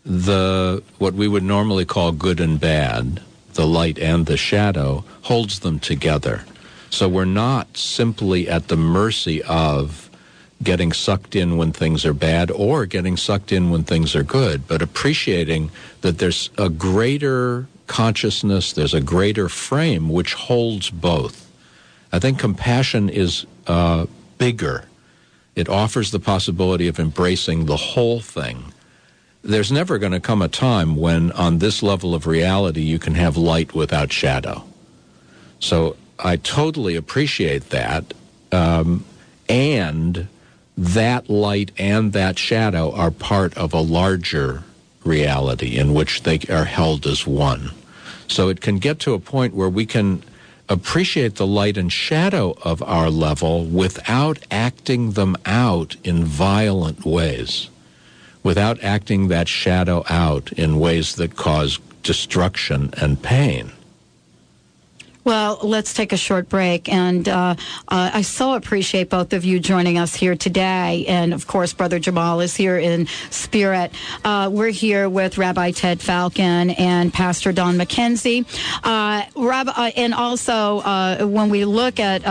the 0.05 0.83
what 0.99 1.15
we 1.15 1.29
would 1.29 1.43
normally 1.43 1.85
call 1.85 2.13
good 2.13 2.41
and 2.41 2.59
bad, 2.61 3.21
the 3.55 3.67
light 3.67 3.99
and 3.99 4.27
the 4.27 4.37
shadow, 4.37 5.05
holds 5.23 5.61
them 5.61 5.79
together. 5.79 6.45
So 6.93 7.09
we're 7.09 7.25
not 7.25 7.79
simply 7.79 8.51
at 8.51 8.69
the 8.69 8.77
mercy 8.77 9.43
of 9.45 10.11
getting 10.63 10.93
sucked 10.93 11.35
in 11.35 11.57
when 11.57 11.73
things 11.73 12.05
are 12.05 12.13
bad 12.13 12.51
or 12.51 12.85
getting 12.85 13.17
sucked 13.17 13.51
in 13.51 13.71
when 13.71 13.83
things 13.83 14.15
are 14.15 14.23
good, 14.23 14.69
but 14.69 14.83
appreciating 14.83 15.71
that 16.03 16.19
there's 16.19 16.51
a 16.59 16.69
greater 16.69 17.67
consciousness, 17.87 18.75
there's 18.75 18.93
a 18.93 19.01
greater 19.01 19.49
frame 19.49 20.11
which 20.11 20.35
holds 20.35 20.91
both. 20.91 21.51
I 22.13 22.19
think 22.19 22.39
compassion 22.39 23.09
is 23.09 23.47
uh, 23.67 24.05
bigger. 24.37 24.85
It 25.57 25.71
offers 25.71 26.11
the 26.11 26.21
possibility 26.21 26.89
of 26.89 27.01
embracing 27.01 27.65
the 27.65 27.79
whole 27.79 28.21
thing. 28.21 28.71
There's 29.41 29.73
never 29.73 29.97
going 29.97 30.13
to 30.13 30.21
come 30.21 30.43
a 30.43 30.49
time 30.49 30.97
when, 30.97 31.33
on 31.33 31.59
this 31.59 31.83
level 31.83 32.15
of 32.15 32.27
reality, 32.27 32.83
you 32.83 32.99
can 32.99 33.15
have 33.15 33.39
light 33.39 33.75
without 33.75 34.13
shadow. 34.13 34.65
So 35.59 35.97
I 36.23 36.37
totally 36.37 36.97
appreciate 36.97 37.71
that. 37.71 38.15
Um, 38.53 39.05
and 39.49 40.29
that 40.77 41.29
light 41.29 41.73
and 41.77 42.13
that 42.13 42.39
shadow 42.39 42.93
are 42.93 43.11
part 43.11 43.57
of 43.59 43.75
a 43.75 43.81
larger 43.81 44.63
reality 45.05 45.77
in 45.77 45.93
which 45.93 46.23
they 46.23 46.39
are 46.49 46.65
held 46.65 47.07
as 47.07 47.27
one. 47.27 47.73
So 48.29 48.49
it 48.49 48.61
can 48.61 48.79
get 48.79 48.99
to 49.01 49.15
a 49.15 49.19
point 49.19 49.55
where 49.55 49.69
we 49.69 49.85
can 49.85 50.23
appreciate 50.69 51.35
the 51.35 51.47
light 51.47 51.77
and 51.77 51.93
shadow 51.93 52.57
of 52.63 52.83
our 52.83 53.11
level 53.11 53.65
without 53.65 54.39
acting 54.51 55.13
them 55.13 55.37
out 55.45 55.97
in 56.05 56.25
violent 56.25 57.05
ways, 57.05 57.69
without 58.43 58.83
acting 58.83 59.29
that 59.29 59.49
shadow 59.49 60.05
out 60.09 60.53
in 60.53 60.79
ways 60.79 61.17
that 61.17 61.37
cause 61.37 61.79
destruction 62.03 62.95
and 62.97 63.23
pain. 63.23 63.73
Well, 65.25 65.61
let's 65.63 65.95
take 65.95 66.13
a 66.13 66.17
short 66.17 66.49
break. 66.49 66.89
And 66.89 67.29
uh, 67.29 67.55
uh, 67.89 68.11
I 68.15 68.23
so 68.23 68.55
appreciate 68.55 69.09
both 69.09 69.33
of 69.33 69.45
you 69.45 69.61
joining 69.61 69.97
us 69.97 70.17
here 70.17 70.35
today. 70.35 71.05
And 71.07 71.33
of 71.33 71.47
course, 71.47 71.73
Brother 71.73 72.01
Jamal 72.01 72.41
is 72.41 72.57
here 72.57 72.77
in 72.77 73.07
spirit. 73.31 73.93
Uh, 74.25 74.51
we're 74.53 74.71
here 74.71 75.09
with 75.09 75.39
Rabbi 75.39 75.71
Ted 75.71 76.01
Falcon 76.01 76.71
and 76.71 77.13
Pastor 77.13 77.53
Don 77.53 77.77
McKenzie. 77.77 78.45
Uh, 78.83 79.25
Rabbi, 79.37 79.71
uh, 79.71 79.91
and 79.97 80.13
also, 80.13 80.79
uh, 80.79 81.25
when 81.25 81.51
we 81.51 81.65
look 81.65 82.01
at 82.01 82.23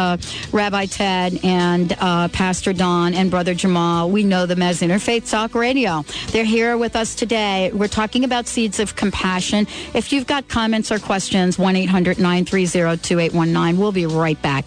Rabbi 0.52 0.86
Ted 0.86 1.40
and 1.44 1.92
Pastor 2.34 2.74
Don 2.74 3.14
and 3.14 3.32
Brother 3.32 3.54
Jamal, 3.54 4.10
we 4.10 4.24
know 4.24 4.46
them 4.46 4.62
as 4.62 4.82
Interfaith 4.82 5.30
Talk 5.30 5.56
Radio. 5.56 6.04
They're 6.32 6.44
here 6.44 6.78
with 6.78 6.98
us 6.98 7.16
today. 7.16 7.72
We're 7.74 7.88
talking 7.88 8.26
about 8.26 8.48
seeds 8.48 8.80
of 8.82 8.98
compassion. 8.98 9.66
If 9.94 10.12
you've 10.12 10.28
got 10.28 10.50
comments 10.50 10.92
or 10.92 11.00
questions, 11.00 11.58
1 11.58 11.76
800 11.78 12.18
930 12.18 12.81
2819. 12.90 13.78
We'll 13.78 13.92
be 13.92 14.06
right 14.06 14.42
back. 14.42 14.66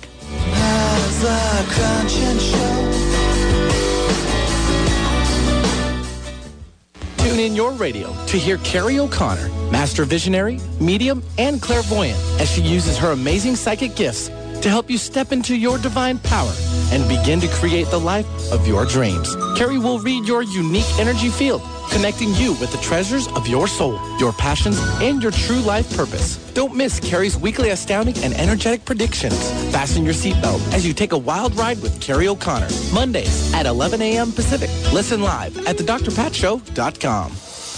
Tune 7.18 7.40
in 7.40 7.56
your 7.56 7.72
radio 7.72 8.14
to 8.26 8.36
hear 8.36 8.58
Carrie 8.58 8.98
O'Connor, 8.98 9.48
master 9.70 10.04
visionary, 10.04 10.60
medium, 10.80 11.22
and 11.38 11.60
clairvoyant, 11.60 12.18
as 12.40 12.50
she 12.50 12.62
uses 12.62 12.98
her 12.98 13.12
amazing 13.12 13.56
psychic 13.56 13.96
gifts 13.96 14.28
to 14.60 14.68
help 14.68 14.90
you 14.90 14.98
step 14.98 15.32
into 15.32 15.56
your 15.56 15.78
divine 15.78 16.18
power 16.18 16.52
and 16.94 17.06
begin 17.08 17.40
to 17.40 17.48
create 17.48 17.88
the 17.88 18.00
life 18.00 18.26
of 18.52 18.66
your 18.66 18.86
dreams. 18.86 19.36
Carrie 19.56 19.78
will 19.78 19.98
read 19.98 20.26
your 20.26 20.42
unique 20.42 20.98
energy 20.98 21.28
field 21.28 21.62
connecting 21.90 22.34
you 22.34 22.52
with 22.54 22.72
the 22.72 22.78
treasures 22.78 23.28
of 23.28 23.46
your 23.46 23.68
soul, 23.68 23.98
your 24.18 24.32
passions, 24.32 24.78
and 25.00 25.22
your 25.22 25.32
true 25.32 25.60
life 25.60 25.96
purpose. 25.96 26.36
Don't 26.52 26.74
miss 26.74 27.00
Carrie's 27.00 27.36
weekly 27.36 27.70
astounding 27.70 28.16
and 28.18 28.34
energetic 28.34 28.84
predictions. 28.84 29.50
Fasten 29.72 30.04
your 30.04 30.14
seatbelt 30.14 30.60
as 30.72 30.86
you 30.86 30.92
take 30.92 31.12
a 31.12 31.18
wild 31.18 31.54
ride 31.56 31.80
with 31.82 32.00
Carrie 32.00 32.28
O'Connor. 32.28 32.68
Mondays 32.92 33.52
at 33.54 33.66
11 33.66 34.02
a.m. 34.02 34.32
Pacific. 34.32 34.70
Listen 34.92 35.22
live 35.22 35.56
at 35.66 35.76
thedrpatshow.com. 35.76 37.53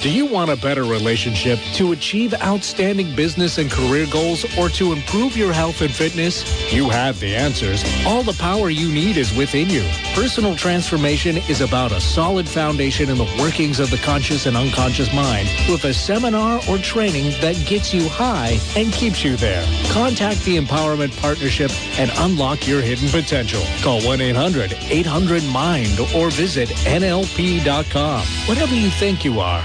Do 0.00 0.10
you 0.10 0.26
want 0.26 0.50
a 0.50 0.56
better 0.56 0.84
relationship 0.84 1.58
to 1.74 1.92
achieve 1.92 2.34
outstanding 2.42 3.16
business 3.16 3.56
and 3.56 3.70
career 3.70 4.06
goals 4.12 4.44
or 4.58 4.68
to 4.70 4.92
improve 4.92 5.38
your 5.38 5.54
health 5.54 5.80
and 5.80 5.90
fitness? 5.90 6.44
You 6.72 6.90
have 6.90 7.18
the 7.18 7.34
answers. 7.34 7.82
All 8.06 8.22
the 8.22 8.34
power 8.34 8.68
you 8.68 8.92
need 8.92 9.16
is 9.16 9.34
within 9.34 9.70
you. 9.70 9.88
Personal 10.14 10.54
transformation 10.54 11.38
is 11.48 11.62
about 11.62 11.92
a 11.92 12.00
solid 12.00 12.46
foundation 12.46 13.08
in 13.08 13.16
the 13.16 13.24
workings 13.38 13.80
of 13.80 13.90
the 13.90 13.96
conscious 13.96 14.44
and 14.44 14.54
unconscious 14.54 15.10
mind 15.14 15.48
with 15.68 15.84
a 15.86 15.94
seminar 15.94 16.60
or 16.68 16.76
training 16.78 17.30
that 17.40 17.56
gets 17.64 17.94
you 17.94 18.06
high 18.10 18.58
and 18.76 18.92
keeps 18.92 19.24
you 19.24 19.34
there. 19.36 19.64
Contact 19.90 20.44
the 20.44 20.58
Empowerment 20.58 21.18
Partnership 21.22 21.70
and 21.98 22.10
unlock 22.18 22.66
your 22.68 22.82
hidden 22.82 23.08
potential. 23.08 23.62
Call 23.80 24.00
1-800-800-MIND 24.02 26.00
or 26.14 26.28
visit 26.30 26.68
NLP.com. 26.68 28.26
Whatever 28.46 28.74
you 28.74 28.90
think 28.90 29.24
you 29.24 29.40
are, 29.40 29.64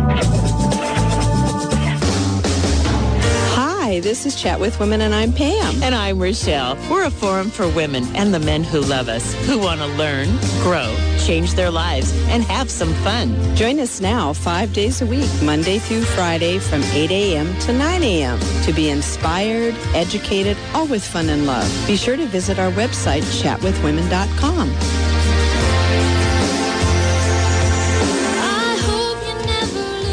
Hi, 3.53 3.99
this 3.99 4.25
is 4.25 4.41
Chat 4.41 4.57
with 4.57 4.79
Women, 4.79 5.01
and 5.01 5.13
I'm 5.13 5.33
Pam. 5.33 5.83
And 5.83 5.93
I'm 5.93 6.17
Rochelle. 6.17 6.77
We're 6.89 7.03
a 7.03 7.11
forum 7.11 7.49
for 7.49 7.67
women 7.67 8.05
and 8.15 8.33
the 8.33 8.39
men 8.39 8.63
who 8.63 8.79
love 8.79 9.09
us, 9.09 9.33
who 9.45 9.59
want 9.59 9.81
to 9.81 9.87
learn, 9.87 10.29
grow, 10.61 10.95
change 11.19 11.55
their 11.55 11.69
lives, 11.69 12.13
and 12.29 12.41
have 12.43 12.69
some 12.71 12.93
fun. 13.03 13.35
Join 13.53 13.79
us 13.81 13.99
now 13.99 14.31
five 14.31 14.71
days 14.71 15.01
a 15.01 15.05
week, 15.05 15.29
Monday 15.43 15.77
through 15.77 16.03
Friday 16.03 16.57
from 16.57 16.81
8 16.83 17.11
a.m. 17.11 17.53
to 17.59 17.73
9 17.73 18.03
a.m. 18.03 18.39
to 18.63 18.71
be 18.71 18.89
inspired, 18.89 19.75
educated, 19.93 20.55
all 20.73 20.87
with 20.87 21.05
fun 21.05 21.27
and 21.27 21.45
love. 21.45 21.69
Be 21.85 21.97
sure 21.97 22.15
to 22.15 22.25
visit 22.27 22.59
our 22.59 22.71
website, 22.71 23.23
chatwithwomen.com. 23.43 25.10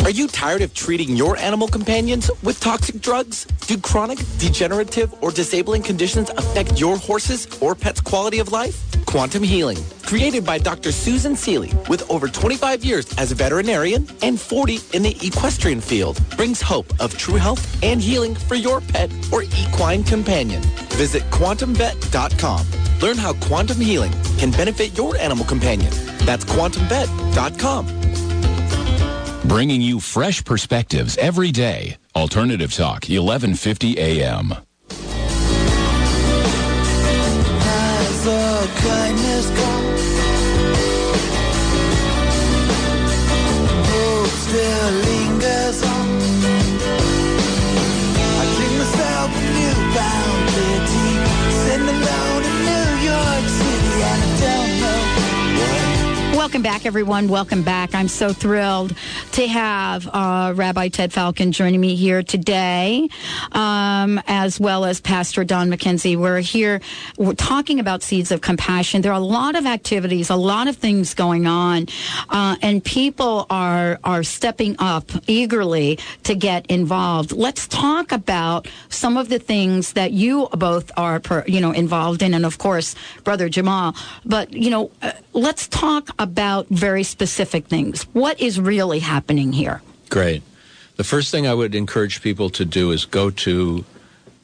Are 0.08 0.20
you 0.20 0.26
tired 0.26 0.62
of 0.62 0.72
treating 0.72 1.16
your 1.16 1.36
animal 1.36 1.68
companions 1.68 2.30
with 2.42 2.58
toxic 2.60 3.02
drugs? 3.02 3.44
Do 3.66 3.76
chronic, 3.76 4.18
degenerative, 4.38 5.12
or 5.22 5.30
disabling 5.30 5.82
conditions 5.82 6.30
affect 6.30 6.80
your 6.80 6.96
horses 6.96 7.46
or 7.60 7.74
pets' 7.74 8.00
quality 8.00 8.38
of 8.38 8.50
life? 8.50 8.74
Quantum 9.04 9.42
Healing, 9.42 9.76
created 10.06 10.46
by 10.46 10.56
Dr. 10.56 10.92
Susan 10.92 11.36
Seeley 11.36 11.74
with 11.90 12.10
over 12.10 12.26
25 12.26 12.82
years 12.82 13.06
as 13.18 13.32
a 13.32 13.34
veterinarian 13.34 14.08
and 14.22 14.40
40 14.40 14.80
in 14.94 15.02
the 15.02 15.14
equestrian 15.20 15.82
field, 15.82 16.18
brings 16.38 16.62
hope 16.62 16.86
of 17.02 17.14
true 17.18 17.36
health 17.36 17.66
and 17.82 18.00
healing 18.00 18.34
for 18.34 18.54
your 18.54 18.80
pet 18.80 19.12
or 19.30 19.42
equine 19.42 20.02
companion. 20.02 20.62
Visit 20.96 21.22
quantumvet.com. 21.24 22.66
Learn 23.02 23.18
how 23.18 23.34
quantum 23.46 23.78
healing 23.78 24.12
can 24.38 24.52
benefit 24.52 24.96
your 24.96 25.18
animal 25.18 25.44
companion. 25.44 25.92
That's 26.24 26.46
quantumvet.com 26.46 27.98
bringing 29.48 29.80
you 29.80 29.98
fresh 29.98 30.44
perspectives 30.44 31.16
every 31.16 31.50
day 31.50 31.96
Alternative 32.14 32.72
Talk, 32.72 33.04
1150 33.04 33.96
AM. 33.98 34.54
Kindness 38.76 39.50
gone? 39.50 39.97
Welcome 56.48 56.62
back, 56.62 56.86
everyone. 56.86 57.28
Welcome 57.28 57.62
back. 57.62 57.94
I'm 57.94 58.08
so 58.08 58.32
thrilled 58.32 58.96
to 59.32 59.46
have 59.46 60.08
uh, 60.08 60.54
Rabbi 60.56 60.88
Ted 60.88 61.12
Falcon 61.12 61.52
joining 61.52 61.78
me 61.78 61.94
here 61.94 62.22
today, 62.22 63.10
um, 63.52 64.18
as 64.26 64.58
well 64.58 64.86
as 64.86 64.98
Pastor 64.98 65.44
Don 65.44 65.70
McKenzie. 65.70 66.16
We're 66.16 66.40
here, 66.40 66.80
we're 67.18 67.34
talking 67.34 67.80
about 67.80 68.02
Seeds 68.02 68.32
of 68.32 68.40
Compassion. 68.40 69.02
There 69.02 69.12
are 69.12 69.20
a 69.20 69.22
lot 69.22 69.56
of 69.56 69.66
activities, 69.66 70.30
a 70.30 70.36
lot 70.36 70.68
of 70.68 70.76
things 70.78 71.12
going 71.12 71.46
on, 71.46 71.88
uh, 72.30 72.56
and 72.62 72.82
people 72.82 73.46
are 73.50 74.00
are 74.02 74.22
stepping 74.22 74.74
up 74.78 75.10
eagerly 75.26 75.98
to 76.22 76.34
get 76.34 76.64
involved. 76.68 77.30
Let's 77.30 77.68
talk 77.68 78.10
about 78.10 78.68
some 78.88 79.18
of 79.18 79.28
the 79.28 79.38
things 79.38 79.92
that 79.92 80.12
you 80.12 80.48
both 80.52 80.90
are, 80.96 81.20
per, 81.20 81.44
you 81.46 81.60
know, 81.60 81.72
involved 81.72 82.22
in, 82.22 82.32
and 82.32 82.46
of 82.46 82.56
course, 82.56 82.94
Brother 83.22 83.50
Jamal. 83.50 83.94
But 84.24 84.54
you 84.54 84.70
know, 84.70 84.90
uh, 85.02 85.12
let's 85.34 85.68
talk 85.68 86.08
about 86.18 86.37
very 86.70 87.02
specific 87.02 87.66
things. 87.66 88.04
What 88.12 88.38
is 88.40 88.60
really 88.60 89.00
happening 89.00 89.52
here? 89.52 89.82
Great. 90.08 90.44
The 90.96 91.02
first 91.04 91.32
thing 91.32 91.48
I 91.48 91.54
would 91.54 91.74
encourage 91.74 92.22
people 92.22 92.48
to 92.50 92.64
do 92.64 92.92
is 92.92 93.04
go 93.04 93.30
to 93.30 93.84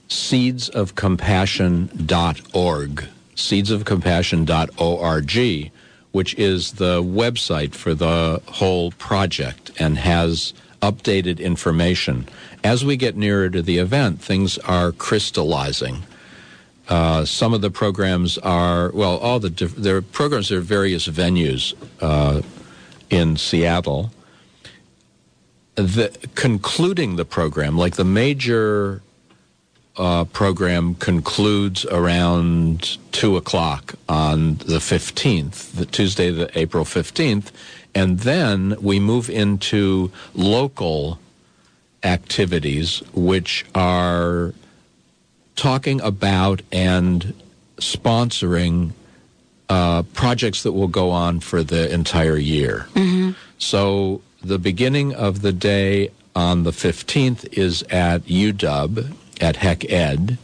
seedsofcompassion.org, 0.08 3.04
seedsofcompassion.org, 3.36 5.70
which 6.12 6.34
is 6.34 6.72
the 6.72 7.02
website 7.02 7.74
for 7.74 7.94
the 7.94 8.42
whole 8.46 8.90
project 8.92 9.70
and 9.78 9.98
has 9.98 10.54
updated 10.82 11.38
information. 11.38 12.28
As 12.62 12.84
we 12.84 12.96
get 12.96 13.16
nearer 13.16 13.48
to 13.50 13.62
the 13.62 13.78
event, 13.78 14.20
things 14.20 14.58
are 14.58 14.92
crystallizing. 14.92 16.02
Uh, 16.88 17.24
some 17.24 17.54
of 17.54 17.62
the 17.62 17.70
programs 17.70 18.36
are 18.38 18.90
well, 18.92 19.16
all 19.18 19.40
the 19.40 19.50
diff- 19.50 19.76
there 19.76 19.96
are 19.96 20.02
programs 20.02 20.52
at 20.52 20.62
various 20.62 21.08
venues 21.08 21.74
uh, 22.00 22.42
in 23.08 23.36
Seattle. 23.36 24.12
The 25.76 26.16
concluding 26.34 27.16
the 27.16 27.24
program, 27.24 27.76
like 27.78 27.96
the 27.96 28.04
major 28.04 29.02
uh, 29.96 30.24
program, 30.24 30.94
concludes 30.96 31.84
around 31.86 32.98
two 33.12 33.36
o'clock 33.36 33.94
on 34.08 34.56
the 34.56 34.78
fifteenth, 34.78 35.72
the 35.72 35.86
Tuesday, 35.86 36.30
the 36.30 36.50
April 36.58 36.84
fifteenth, 36.84 37.50
and 37.94 38.20
then 38.20 38.76
we 38.80 39.00
move 39.00 39.30
into 39.30 40.12
local 40.34 41.18
activities, 42.02 43.02
which 43.14 43.64
are 43.74 44.52
talking 45.56 46.00
about 46.00 46.62
and 46.72 47.34
sponsoring 47.76 48.90
uh, 49.68 50.02
projects 50.14 50.62
that 50.62 50.72
will 50.72 50.88
go 50.88 51.10
on 51.10 51.40
for 51.40 51.62
the 51.62 51.92
entire 51.92 52.36
year. 52.36 52.86
So 53.58 54.20
the 54.42 54.58
beginning 54.58 55.14
of 55.14 55.40
the 55.42 55.52
day 55.52 56.10
on 56.36 56.64
the 56.64 56.70
15th 56.70 57.56
is 57.56 57.82
at 57.84 58.22
UW 58.24 59.14
at 59.40 59.56
Hec 59.56 59.90
Ed, 59.90 60.38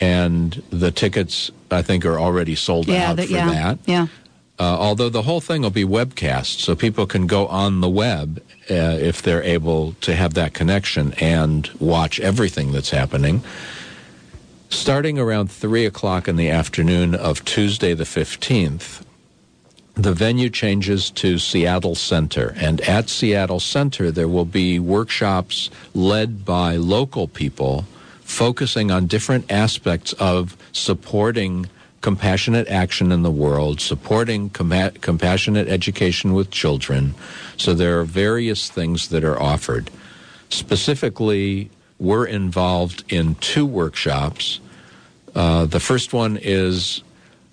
and 0.00 0.62
the 0.70 0.90
tickets 0.90 1.50
I 1.70 1.82
think 1.82 2.04
are 2.04 2.18
already 2.18 2.54
sold 2.54 2.88
yeah, 2.88 3.10
out 3.10 3.16
that- 3.16 3.26
for 3.28 3.32
yeah, 3.34 3.50
that. 3.50 3.78
yeah. 3.86 4.06
Uh, 4.56 4.62
although 4.62 5.08
the 5.08 5.22
whole 5.22 5.40
thing 5.40 5.62
will 5.62 5.70
be 5.70 5.84
webcast, 5.84 6.60
so 6.60 6.76
people 6.76 7.06
can 7.06 7.26
go 7.26 7.48
on 7.48 7.80
the 7.80 7.88
web 7.88 8.40
uh, 8.70 8.74
if 8.74 9.20
they're 9.20 9.42
able 9.42 9.94
to 10.00 10.14
have 10.14 10.34
that 10.34 10.54
connection 10.54 11.12
and 11.14 11.68
watch 11.80 12.20
everything 12.20 12.70
that's 12.70 12.90
happening. 12.90 13.42
Starting 14.74 15.18
around 15.18 15.50
3 15.50 15.86
o'clock 15.86 16.28
in 16.28 16.36
the 16.36 16.50
afternoon 16.50 17.14
of 17.14 17.42
Tuesday 17.44 17.94
the 17.94 18.04
15th, 18.04 19.02
the 19.94 20.12
venue 20.12 20.50
changes 20.50 21.10
to 21.12 21.38
Seattle 21.38 21.94
Center. 21.94 22.52
And 22.58 22.82
at 22.82 23.08
Seattle 23.08 23.60
Center, 23.60 24.10
there 24.10 24.28
will 24.28 24.44
be 24.44 24.78
workshops 24.80 25.70
led 25.94 26.44
by 26.44 26.74
local 26.76 27.28
people 27.28 27.86
focusing 28.20 28.90
on 28.90 29.06
different 29.06 29.50
aspects 29.50 30.12
of 30.14 30.56
supporting 30.72 31.66
compassionate 32.02 32.68
action 32.68 33.12
in 33.12 33.22
the 33.22 33.30
world, 33.30 33.80
supporting 33.80 34.50
compa- 34.50 35.00
compassionate 35.00 35.68
education 35.68 36.34
with 36.34 36.50
children. 36.50 37.14
So 37.56 37.72
there 37.74 38.00
are 38.00 38.04
various 38.04 38.68
things 38.68 39.08
that 39.08 39.24
are 39.24 39.40
offered. 39.40 39.90
Specifically, 40.50 41.70
we're 41.98 42.26
involved 42.26 43.04
in 43.08 43.36
two 43.36 43.64
workshops. 43.64 44.60
Uh, 45.34 45.66
the 45.66 45.80
first 45.80 46.12
one 46.12 46.38
is 46.40 47.02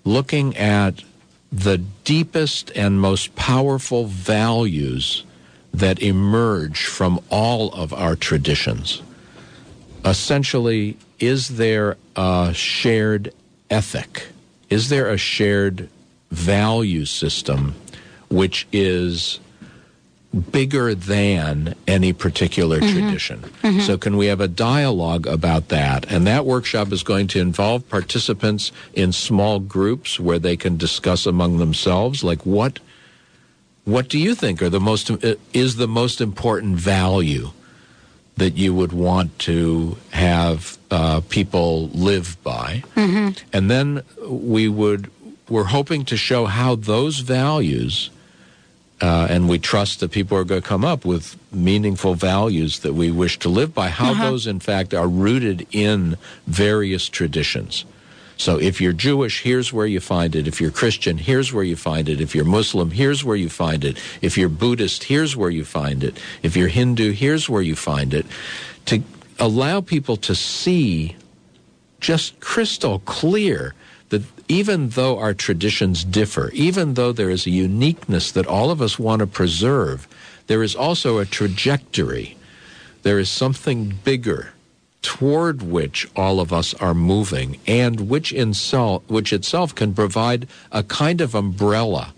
looking 0.04 0.56
at 0.56 1.02
the 1.50 1.78
deepest 2.04 2.70
and 2.74 3.00
most 3.00 3.34
powerful 3.34 4.06
values 4.06 5.24
that 5.74 6.02
emerge 6.02 6.86
from 6.86 7.20
all 7.30 7.72
of 7.72 7.92
our 7.92 8.16
traditions. 8.16 9.02
Essentially, 10.04 10.96
is 11.18 11.48
there 11.48 11.96
a 12.16 12.52
shared 12.54 13.32
ethic? 13.70 14.28
Is 14.70 14.88
there 14.88 15.08
a 15.10 15.18
shared 15.18 15.88
value 16.30 17.04
system 17.04 17.74
which 18.28 18.66
is 18.72 19.38
bigger 20.50 20.94
than 20.94 21.74
any 21.86 22.12
particular 22.12 22.80
mm-hmm. 22.80 22.98
tradition. 22.98 23.40
Mm-hmm. 23.40 23.80
So, 23.80 23.98
can 23.98 24.16
we 24.16 24.26
have 24.26 24.40
a 24.40 24.48
dialogue 24.48 25.26
about 25.26 25.68
that? 25.68 26.10
And 26.10 26.26
that 26.26 26.46
workshop 26.46 26.92
is 26.92 27.02
going 27.02 27.26
to 27.28 27.40
involve 27.40 27.88
participants 27.88 28.72
in 28.94 29.12
small 29.12 29.60
groups 29.60 30.18
where 30.18 30.38
they 30.38 30.56
can 30.56 30.76
discuss 30.76 31.26
among 31.26 31.58
themselves, 31.58 32.24
like 32.24 32.46
what 32.46 32.78
what 33.84 34.08
do 34.08 34.18
you 34.18 34.34
think 34.34 34.62
are 34.62 34.70
the 34.70 34.80
most 34.80 35.10
uh, 35.10 35.34
is 35.52 35.76
the 35.76 35.88
most 35.88 36.20
important 36.20 36.76
value 36.76 37.50
that 38.36 38.56
you 38.56 38.72
would 38.74 38.92
want 38.92 39.38
to 39.40 39.98
have 40.10 40.78
uh, 40.90 41.20
people 41.28 41.88
live 41.88 42.42
by, 42.42 42.82
mm-hmm. 42.94 43.30
and 43.52 43.70
then 43.70 44.02
we 44.26 44.68
would 44.68 45.10
we're 45.48 45.64
hoping 45.64 46.04
to 46.06 46.16
show 46.16 46.46
how 46.46 46.74
those 46.74 47.18
values 47.18 48.10
uh, 49.02 49.26
and 49.28 49.48
we 49.48 49.58
trust 49.58 49.98
that 50.00 50.12
people 50.12 50.38
are 50.38 50.44
going 50.44 50.62
to 50.62 50.66
come 50.66 50.84
up 50.84 51.04
with 51.04 51.36
meaningful 51.52 52.14
values 52.14 52.78
that 52.80 52.94
we 52.94 53.10
wish 53.10 53.36
to 53.40 53.48
live 53.48 53.74
by, 53.74 53.88
how 53.88 54.14
those, 54.14 54.46
in 54.46 54.60
fact, 54.60 54.94
are 54.94 55.08
rooted 55.08 55.66
in 55.72 56.16
various 56.46 57.08
traditions. 57.08 57.84
So 58.36 58.58
if 58.58 58.80
you're 58.80 58.92
Jewish, 58.92 59.42
here's 59.42 59.72
where 59.72 59.86
you 59.86 59.98
find 59.98 60.36
it. 60.36 60.46
If 60.46 60.60
you're 60.60 60.70
Christian, 60.70 61.18
here's 61.18 61.52
where 61.52 61.64
you 61.64 61.74
find 61.74 62.08
it. 62.08 62.20
If 62.20 62.34
you're 62.34 62.44
Muslim, 62.44 62.92
here's 62.92 63.24
where 63.24 63.36
you 63.36 63.48
find 63.48 63.84
it. 63.84 63.98
If 64.20 64.38
you're 64.38 64.48
Buddhist, 64.48 65.04
here's 65.04 65.36
where 65.36 65.50
you 65.50 65.64
find 65.64 66.04
it. 66.04 66.18
If 66.42 66.56
you're 66.56 66.68
Hindu, 66.68 67.10
here's 67.10 67.48
where 67.48 67.62
you 67.62 67.74
find 67.74 68.14
it. 68.14 68.24
To 68.86 69.02
allow 69.38 69.80
people 69.80 70.16
to 70.18 70.34
see 70.34 71.16
just 72.00 72.38
crystal 72.40 73.00
clear 73.00 73.74
that 74.12 74.22
even 74.46 74.90
though 74.90 75.18
our 75.18 75.32
traditions 75.32 76.04
differ, 76.04 76.50
even 76.52 76.94
though 76.94 77.12
there 77.12 77.30
is 77.30 77.46
a 77.46 77.50
uniqueness 77.50 78.30
that 78.32 78.46
all 78.46 78.70
of 78.70 78.82
us 78.82 78.98
want 78.98 79.20
to 79.20 79.26
preserve, 79.26 80.06
there 80.48 80.62
is 80.62 80.76
also 80.76 81.16
a 81.16 81.24
trajectory. 81.24 82.36
There 83.04 83.18
is 83.18 83.30
something 83.30 83.94
bigger 84.04 84.52
toward 85.00 85.62
which 85.62 86.06
all 86.14 86.40
of 86.40 86.52
us 86.52 86.74
are 86.74 86.92
moving 86.92 87.58
and 87.66 88.10
which, 88.10 88.32
in 88.32 88.52
self, 88.52 89.02
which 89.08 89.32
itself 89.32 89.74
can 89.74 89.94
provide 89.94 90.46
a 90.70 90.82
kind 90.82 91.22
of 91.22 91.34
umbrella 91.34 92.12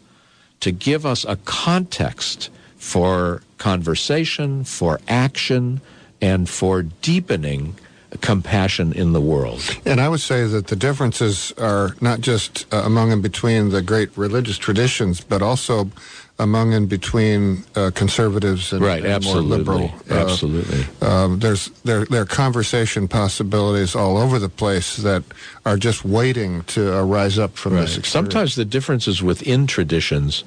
to 0.59 0.73
give 0.73 1.07
us 1.07 1.25
a 1.25 1.37
context 1.45 2.51
for 2.77 3.41
conversation, 3.59 4.65
for 4.65 5.01
action, 5.07 5.81
and 6.21 6.51
for 6.51 6.83
deepening 6.83 7.77
compassion 8.21 8.93
in 8.93 9.13
the 9.13 9.21
world. 9.21 9.61
And 9.85 10.01
I 10.01 10.09
would 10.09 10.21
say 10.21 10.47
that 10.47 10.67
the 10.69 10.77
differences 10.77 11.53
are 11.59 11.95
not 12.01 12.21
just 12.21 12.67
uh, 12.73 12.83
among 12.85 13.13
and 13.13 13.23
between 13.23 13.71
the 13.71 13.83
great 13.83 14.11
religious 14.17 14.59
traditions, 14.59 15.21
but 15.21 15.43
also 15.43 15.91
among 16.39 16.75
and 16.75 16.89
between 16.89 17.63
uh, 17.77 17.91
conservatives 17.95 18.73
and, 18.73 18.83
Right, 18.83 19.05
and 19.05 19.25
more 19.25 19.37
liberal. 19.37 19.95
uh, 20.11 20.15
Absolutely. 20.15 20.85
um, 21.01 21.39
there's 21.39 21.69
there 21.85 22.05
there 22.07 22.23
are 22.23 22.27
conversation 22.27 23.07
possibilities 23.07 23.95
all 23.95 24.17
over 24.17 24.41
the 24.41 24.49
place 24.49 24.97
that 24.97 25.23
are 25.65 25.77
just 25.77 26.05
waiting 26.05 26.63
to 26.75 26.99
uh, 26.99 27.03
rise 27.05 27.39
up 27.39 27.57
from 27.57 27.75
this. 27.77 27.97
experience. 27.99 28.09
Sometimes 28.09 28.55
the 28.57 28.65
differences 28.65 29.23
within 29.23 29.67
traditions 29.69 30.43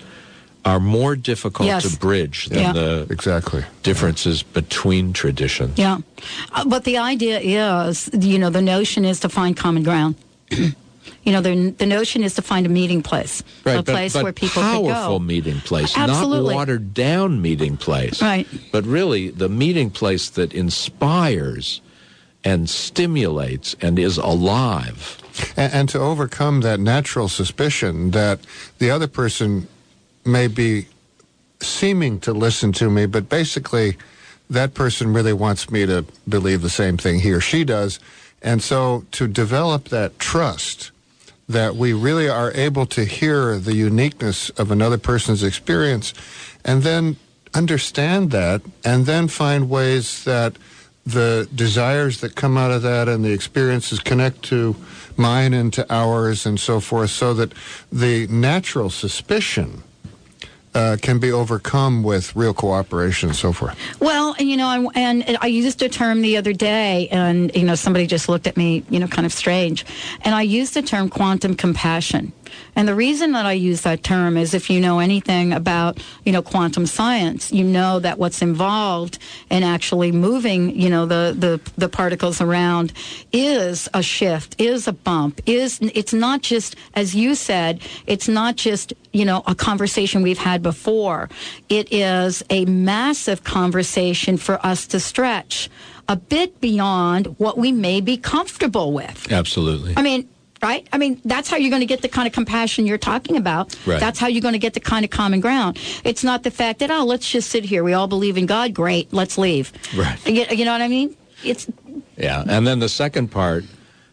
are 0.68 0.80
more 0.82 1.16
difficult 1.16 1.68
Yes. 1.68 1.84
to 1.90 1.98
bridge 1.98 2.48
than 2.50 2.60
Yeah. 2.60 2.74
the 2.74 3.08
exactly 3.10 3.64
differences 3.84 4.44
between 4.44 5.14
traditions. 5.14 5.78
Yeah. 5.78 6.00
Uh, 6.52 6.66
but 6.66 6.84
the 6.84 6.98
idea 6.98 7.40
is, 7.40 8.10
you 8.14 8.38
know, 8.38 8.50
the 8.50 8.62
notion 8.62 9.06
is 9.06 9.20
to 9.22 9.30
find 9.30 9.56
common 9.56 9.84
ground. 9.84 10.16
you 10.52 11.32
know, 11.34 11.40
the, 11.42 11.72
the 11.78 11.86
notion 11.86 12.22
is 12.22 12.34
to 12.36 12.42
find 12.42 12.66
a 12.66 12.70
meeting 12.70 13.02
place, 13.02 13.42
a 13.66 13.82
but, 13.82 13.86
place 13.86 14.14
but 14.14 14.24
where 14.24 14.34
people 14.34 14.62
powerful 14.62 14.84
could 14.84 14.94
go. 14.94 15.20
meeting 15.20 15.60
place, 15.62 15.98
Absolutely. 15.98 16.50
not 16.54 16.56
watered 16.60 16.94
down 16.94 17.42
meeting 17.42 17.78
place. 17.78 18.22
Right. 18.22 18.46
But 18.74 18.86
really, 18.86 19.30
the 19.30 19.48
meeting 19.50 19.90
place 19.90 20.30
that 20.32 20.54
inspires 20.54 21.80
and 22.44 22.70
stimulates 22.70 23.76
and 23.82 23.98
is 23.98 24.18
alive. 24.18 25.18
and, 25.56 25.72
and 25.74 25.90
to 25.90 26.00
overcome 26.00 26.60
that 26.62 26.80
natural 26.80 27.30
suspicion 27.30 28.12
that 28.12 28.40
the 28.80 28.90
other 28.92 29.08
person 29.08 29.68
may 30.28 30.48
be 30.48 30.88
seeming 31.62 32.20
to 32.22 32.34
listen 32.34 32.72
to 32.74 32.90
me, 32.90 33.06
but 33.06 33.30
basically 33.30 33.98
that 34.50 34.74
person 34.74 35.14
really 35.14 35.34
wants 35.34 35.70
me 35.70 35.86
to 35.86 36.06
believe 36.28 36.62
the 36.62 36.70
same 36.70 36.98
thing 36.98 37.20
he 37.20 37.32
or 37.32 37.42
she 37.42 37.64
does. 37.64 38.00
And 38.42 38.62
so 38.62 39.06
to 39.12 39.28
develop 39.28 39.90
that 39.90 40.20
trust 40.20 40.92
that 41.50 41.76
we 41.76 41.94
really 41.94 42.30
are 42.30 42.52
able 42.54 42.86
to 42.86 43.06
hear 43.06 43.58
the 43.58 43.74
uniqueness 43.74 44.50
of 44.52 44.70
another 44.70 44.98
person's 44.98 45.44
experience 45.44 46.14
and 46.64 46.84
then 46.84 47.16
understand 47.54 48.32
that 48.32 48.62
and 48.84 49.06
then 49.06 49.28
find 49.28 49.70
ways 49.70 50.24
that 50.26 50.58
the 51.06 51.48
desires 51.56 52.20
that 52.20 52.36
come 52.36 52.58
out 52.58 52.70
of 52.70 52.82
that 52.82 53.08
and 53.08 53.24
the 53.24 53.32
experiences 53.32 54.00
connect 54.00 54.44
to 54.44 54.76
mine 55.16 55.54
and 55.54 55.72
to 55.72 55.86
ours 55.92 56.46
and 56.46 56.60
so 56.60 56.82
forth 56.82 57.10
so 57.10 57.34
that 57.34 57.54
the 57.92 58.28
natural 58.28 58.90
suspicion 58.90 59.82
uh, 60.78 60.96
can 61.02 61.18
be 61.18 61.32
overcome 61.32 62.04
with 62.04 62.36
real 62.36 62.54
cooperation 62.54 63.30
and 63.30 63.36
so 63.36 63.52
forth. 63.52 63.76
Well, 64.00 64.36
and, 64.38 64.48
you 64.48 64.58
know, 64.58 64.68
I, 64.68 64.88
and 64.94 65.38
I 65.42 65.48
used 65.48 65.82
a 65.82 65.90
term 65.90 66.22
the 66.22 66.38
other 66.38 66.54
day, 66.54 67.08
and 67.10 67.54
you 67.56 67.64
know, 67.64 67.74
somebody 67.74 68.06
just 68.06 68.30
looked 68.30 68.46
at 68.46 68.56
me, 68.56 68.84
you 68.90 69.00
know, 69.00 69.08
kind 69.08 69.26
of 69.26 69.34
strange, 69.34 69.86
and 70.22 70.36
I 70.36 70.44
used 70.44 70.76
the 70.76 70.84
term 70.84 71.10
quantum 71.10 71.56
compassion. 71.56 72.32
And 72.76 72.88
the 72.88 72.96
reason 72.96 73.32
that 73.34 73.46
I 73.46 73.54
use 73.54 73.82
that 73.82 74.04
term 74.04 74.38
is 74.38 74.54
if 74.54 74.70
you 74.70 74.80
know 74.80 75.00
anything 75.00 75.54
about, 75.54 76.04
you 76.26 76.32
know, 76.32 76.42
quantum 76.42 76.86
science, 76.86 77.52
you 77.52 77.64
know 77.64 78.00
that 78.00 78.20
what's 78.20 78.42
involved 78.42 79.20
in 79.50 79.64
actually 79.64 80.12
moving, 80.12 80.80
you 80.80 80.90
know, 80.90 81.06
the, 81.06 81.36
the, 81.38 81.72
the 81.78 81.90
particles 81.90 82.42
around 82.42 82.94
is 83.32 83.90
a 83.94 84.04
shift, 84.04 84.60
is 84.60 84.88
a 84.88 84.94
bump, 84.94 85.42
is, 85.46 85.80
it's 85.82 86.14
not 86.14 86.42
just, 86.42 86.76
as 86.94 87.16
you 87.16 87.36
said, 87.36 87.82
it's 88.06 88.28
not 88.28 88.56
just, 88.56 88.94
you 89.12 89.26
know, 89.26 89.44
a 89.48 89.56
conversation 89.56 90.22
we've 90.22 90.38
had 90.38 90.62
before. 90.62 91.30
It 91.70 91.92
is 91.92 92.44
a 92.50 92.66
massive 92.66 93.44
conversation 93.44 94.38
for 94.38 94.64
us 94.66 94.88
to 94.88 95.00
stretch 95.00 95.70
a 96.08 96.16
bit 96.16 96.62
beyond 96.62 97.36
what 97.38 97.58
we 97.58 97.72
may 97.72 98.02
be 98.02 98.18
comfortable 98.18 98.94
with. 98.94 99.32
Absolutely. 99.32 99.94
I 99.98 100.02
mean, 100.02 100.28
right? 100.62 100.88
I 100.92 100.98
mean, 100.98 101.22
that's 101.26 101.50
how 101.50 101.58
you're 101.58 101.70
going 101.70 101.82
to 101.82 101.86
get 101.88 102.02
the 102.02 102.10
kind 102.10 102.28
of 102.28 102.34
compassion 102.34 102.86
you're 102.86 102.98
talking 102.98 103.38
about. 103.38 103.76
Right. 103.86 104.00
That's 104.00 104.20
how 104.20 104.28
you're 104.28 104.42
going 104.42 104.54
to 104.54 104.60
get 104.60 104.74
the 104.74 104.80
kind 104.80 105.06
of 105.06 105.12
common 105.12 105.40
ground. 105.40 105.78
It's 106.04 106.24
not 106.24 106.44
the 106.44 106.52
fact 106.52 106.80
that, 106.80 106.92
oh, 106.92 107.04
let's 107.04 107.30
just 107.30 107.50
sit 107.50 107.64
here. 107.64 107.84
We 107.84 107.94
all 107.94 108.08
believe 108.08 108.38
in 108.38 108.46
God. 108.46 108.74
Great. 108.74 109.12
Let's 109.14 109.38
leave. 109.38 109.72
Right. 109.96 110.26
You, 110.28 110.46
you 110.50 110.66
know 110.66 110.72
what 110.72 110.82
I 110.82 110.88
mean? 110.88 111.16
It's, 111.44 111.68
Yeah, 112.18 112.44
and 112.48 112.66
then 112.66 112.80
the 112.80 112.90
second 112.90 113.30
part, 113.30 113.66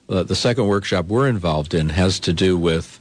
uh, 0.09 0.23
the 0.23 0.37
second 0.37 0.67
workshop 0.67 1.07
we're 1.07 1.29
involved 1.29 1.73
in 1.73 1.89
has 1.91 2.21
to 2.21 2.33
do 2.33 2.59
with 2.59 3.01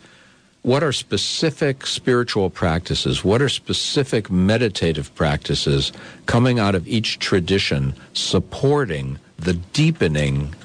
what 0.61 0.81
are 0.81 0.93
specific 0.93 1.85
spiritual 1.85 2.49
practices, 2.49 3.23
what 3.23 3.41
are 3.41 3.49
specific 3.49 4.31
meditative 4.31 5.13
practices 5.13 5.91
coming 6.25 6.57
out 6.57 6.73
of 6.73 6.87
each 6.87 7.19
tradition 7.19 7.93
supporting 8.13 9.19
the 9.37 9.53
deepening 9.73 10.55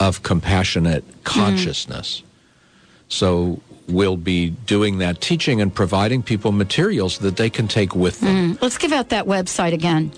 of 0.00 0.22
compassionate 0.22 1.04
consciousness. 1.24 2.22
So 3.08 3.60
we'll 3.86 4.16
be 4.16 4.50
doing 4.50 4.98
that 4.98 5.20
teaching 5.20 5.60
and 5.60 5.72
providing 5.72 6.22
people 6.22 6.52
materials 6.52 7.18
that 7.18 7.36
they 7.36 7.50
can 7.50 7.68
take 7.68 7.94
with 7.94 8.20
them. 8.20 8.54
mm. 8.54 8.62
let's 8.62 8.78
give 8.78 8.92
out 8.92 9.10
that 9.10 9.26
website 9.26 9.72
again. 9.72 10.10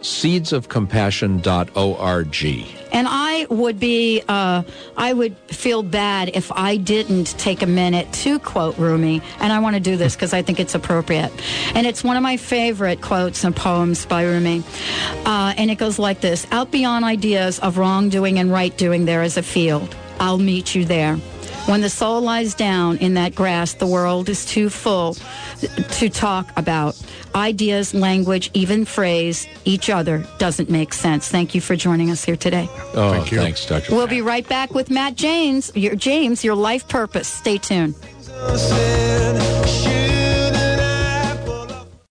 Seedsofcompassion.org. 0.00 2.66
And 2.92 3.06
I 3.08 3.46
would 3.50 3.78
be, 3.78 4.22
uh, 4.28 4.62
I 4.96 5.12
would 5.12 5.36
feel 5.48 5.82
bad 5.82 6.30
if 6.34 6.50
I 6.52 6.76
didn't 6.76 7.38
take 7.38 7.62
a 7.62 7.66
minute 7.66 8.12
to 8.14 8.38
quote 8.38 8.76
Rumi. 8.78 9.22
And 9.38 9.52
I 9.52 9.60
want 9.60 9.76
to 9.76 9.80
do 9.80 9.96
this 9.96 10.16
because 10.16 10.32
I 10.32 10.42
think 10.42 10.58
it's 10.58 10.74
appropriate. 10.74 11.30
And 11.74 11.86
it's 11.86 12.02
one 12.02 12.16
of 12.16 12.22
my 12.22 12.36
favorite 12.36 13.00
quotes 13.00 13.44
and 13.44 13.54
poems 13.54 14.06
by 14.06 14.24
Rumi. 14.24 14.62
Uh, 15.24 15.54
and 15.56 15.70
it 15.70 15.76
goes 15.76 15.98
like 15.98 16.20
this 16.20 16.46
Out 16.50 16.70
beyond 16.70 17.04
ideas 17.04 17.58
of 17.60 17.78
wrongdoing 17.78 18.38
and 18.38 18.50
right 18.50 18.76
doing, 18.76 19.04
there 19.04 19.22
is 19.22 19.36
a 19.36 19.42
field. 19.42 19.94
I'll 20.18 20.38
meet 20.38 20.74
you 20.74 20.84
there. 20.84 21.18
When 21.66 21.82
the 21.82 21.90
soul 21.90 22.20
lies 22.20 22.54
down 22.54 22.96
in 22.98 23.14
that 23.14 23.34
grass, 23.34 23.74
the 23.74 23.86
world 23.86 24.28
is 24.28 24.44
too 24.44 24.70
full 24.70 25.14
to 25.98 26.08
talk 26.08 26.50
about. 26.56 27.00
Ideas, 27.34 27.94
language, 27.94 28.50
even 28.54 28.84
phrase, 28.84 29.46
each 29.64 29.88
other 29.88 30.26
doesn't 30.38 30.68
make 30.68 30.92
sense. 30.92 31.28
Thank 31.28 31.54
you 31.54 31.60
for 31.60 31.76
joining 31.76 32.10
us 32.10 32.24
here 32.24 32.36
today. 32.36 32.68
Oh, 32.94 33.12
Thank 33.12 33.30
you. 33.30 33.38
thanks, 33.38 33.64
Dr. 33.66 33.94
We'll 33.94 34.08
be 34.08 34.20
right 34.20 34.48
back 34.48 34.74
with 34.74 34.90
Matt 34.90 35.14
James, 35.14 35.70
your 35.76 35.94
James, 35.94 36.42
your 36.42 36.56
life 36.56 36.88
purpose. 36.88 37.28
Stay 37.28 37.58
tuned. 37.58 37.94
Say 38.56 39.89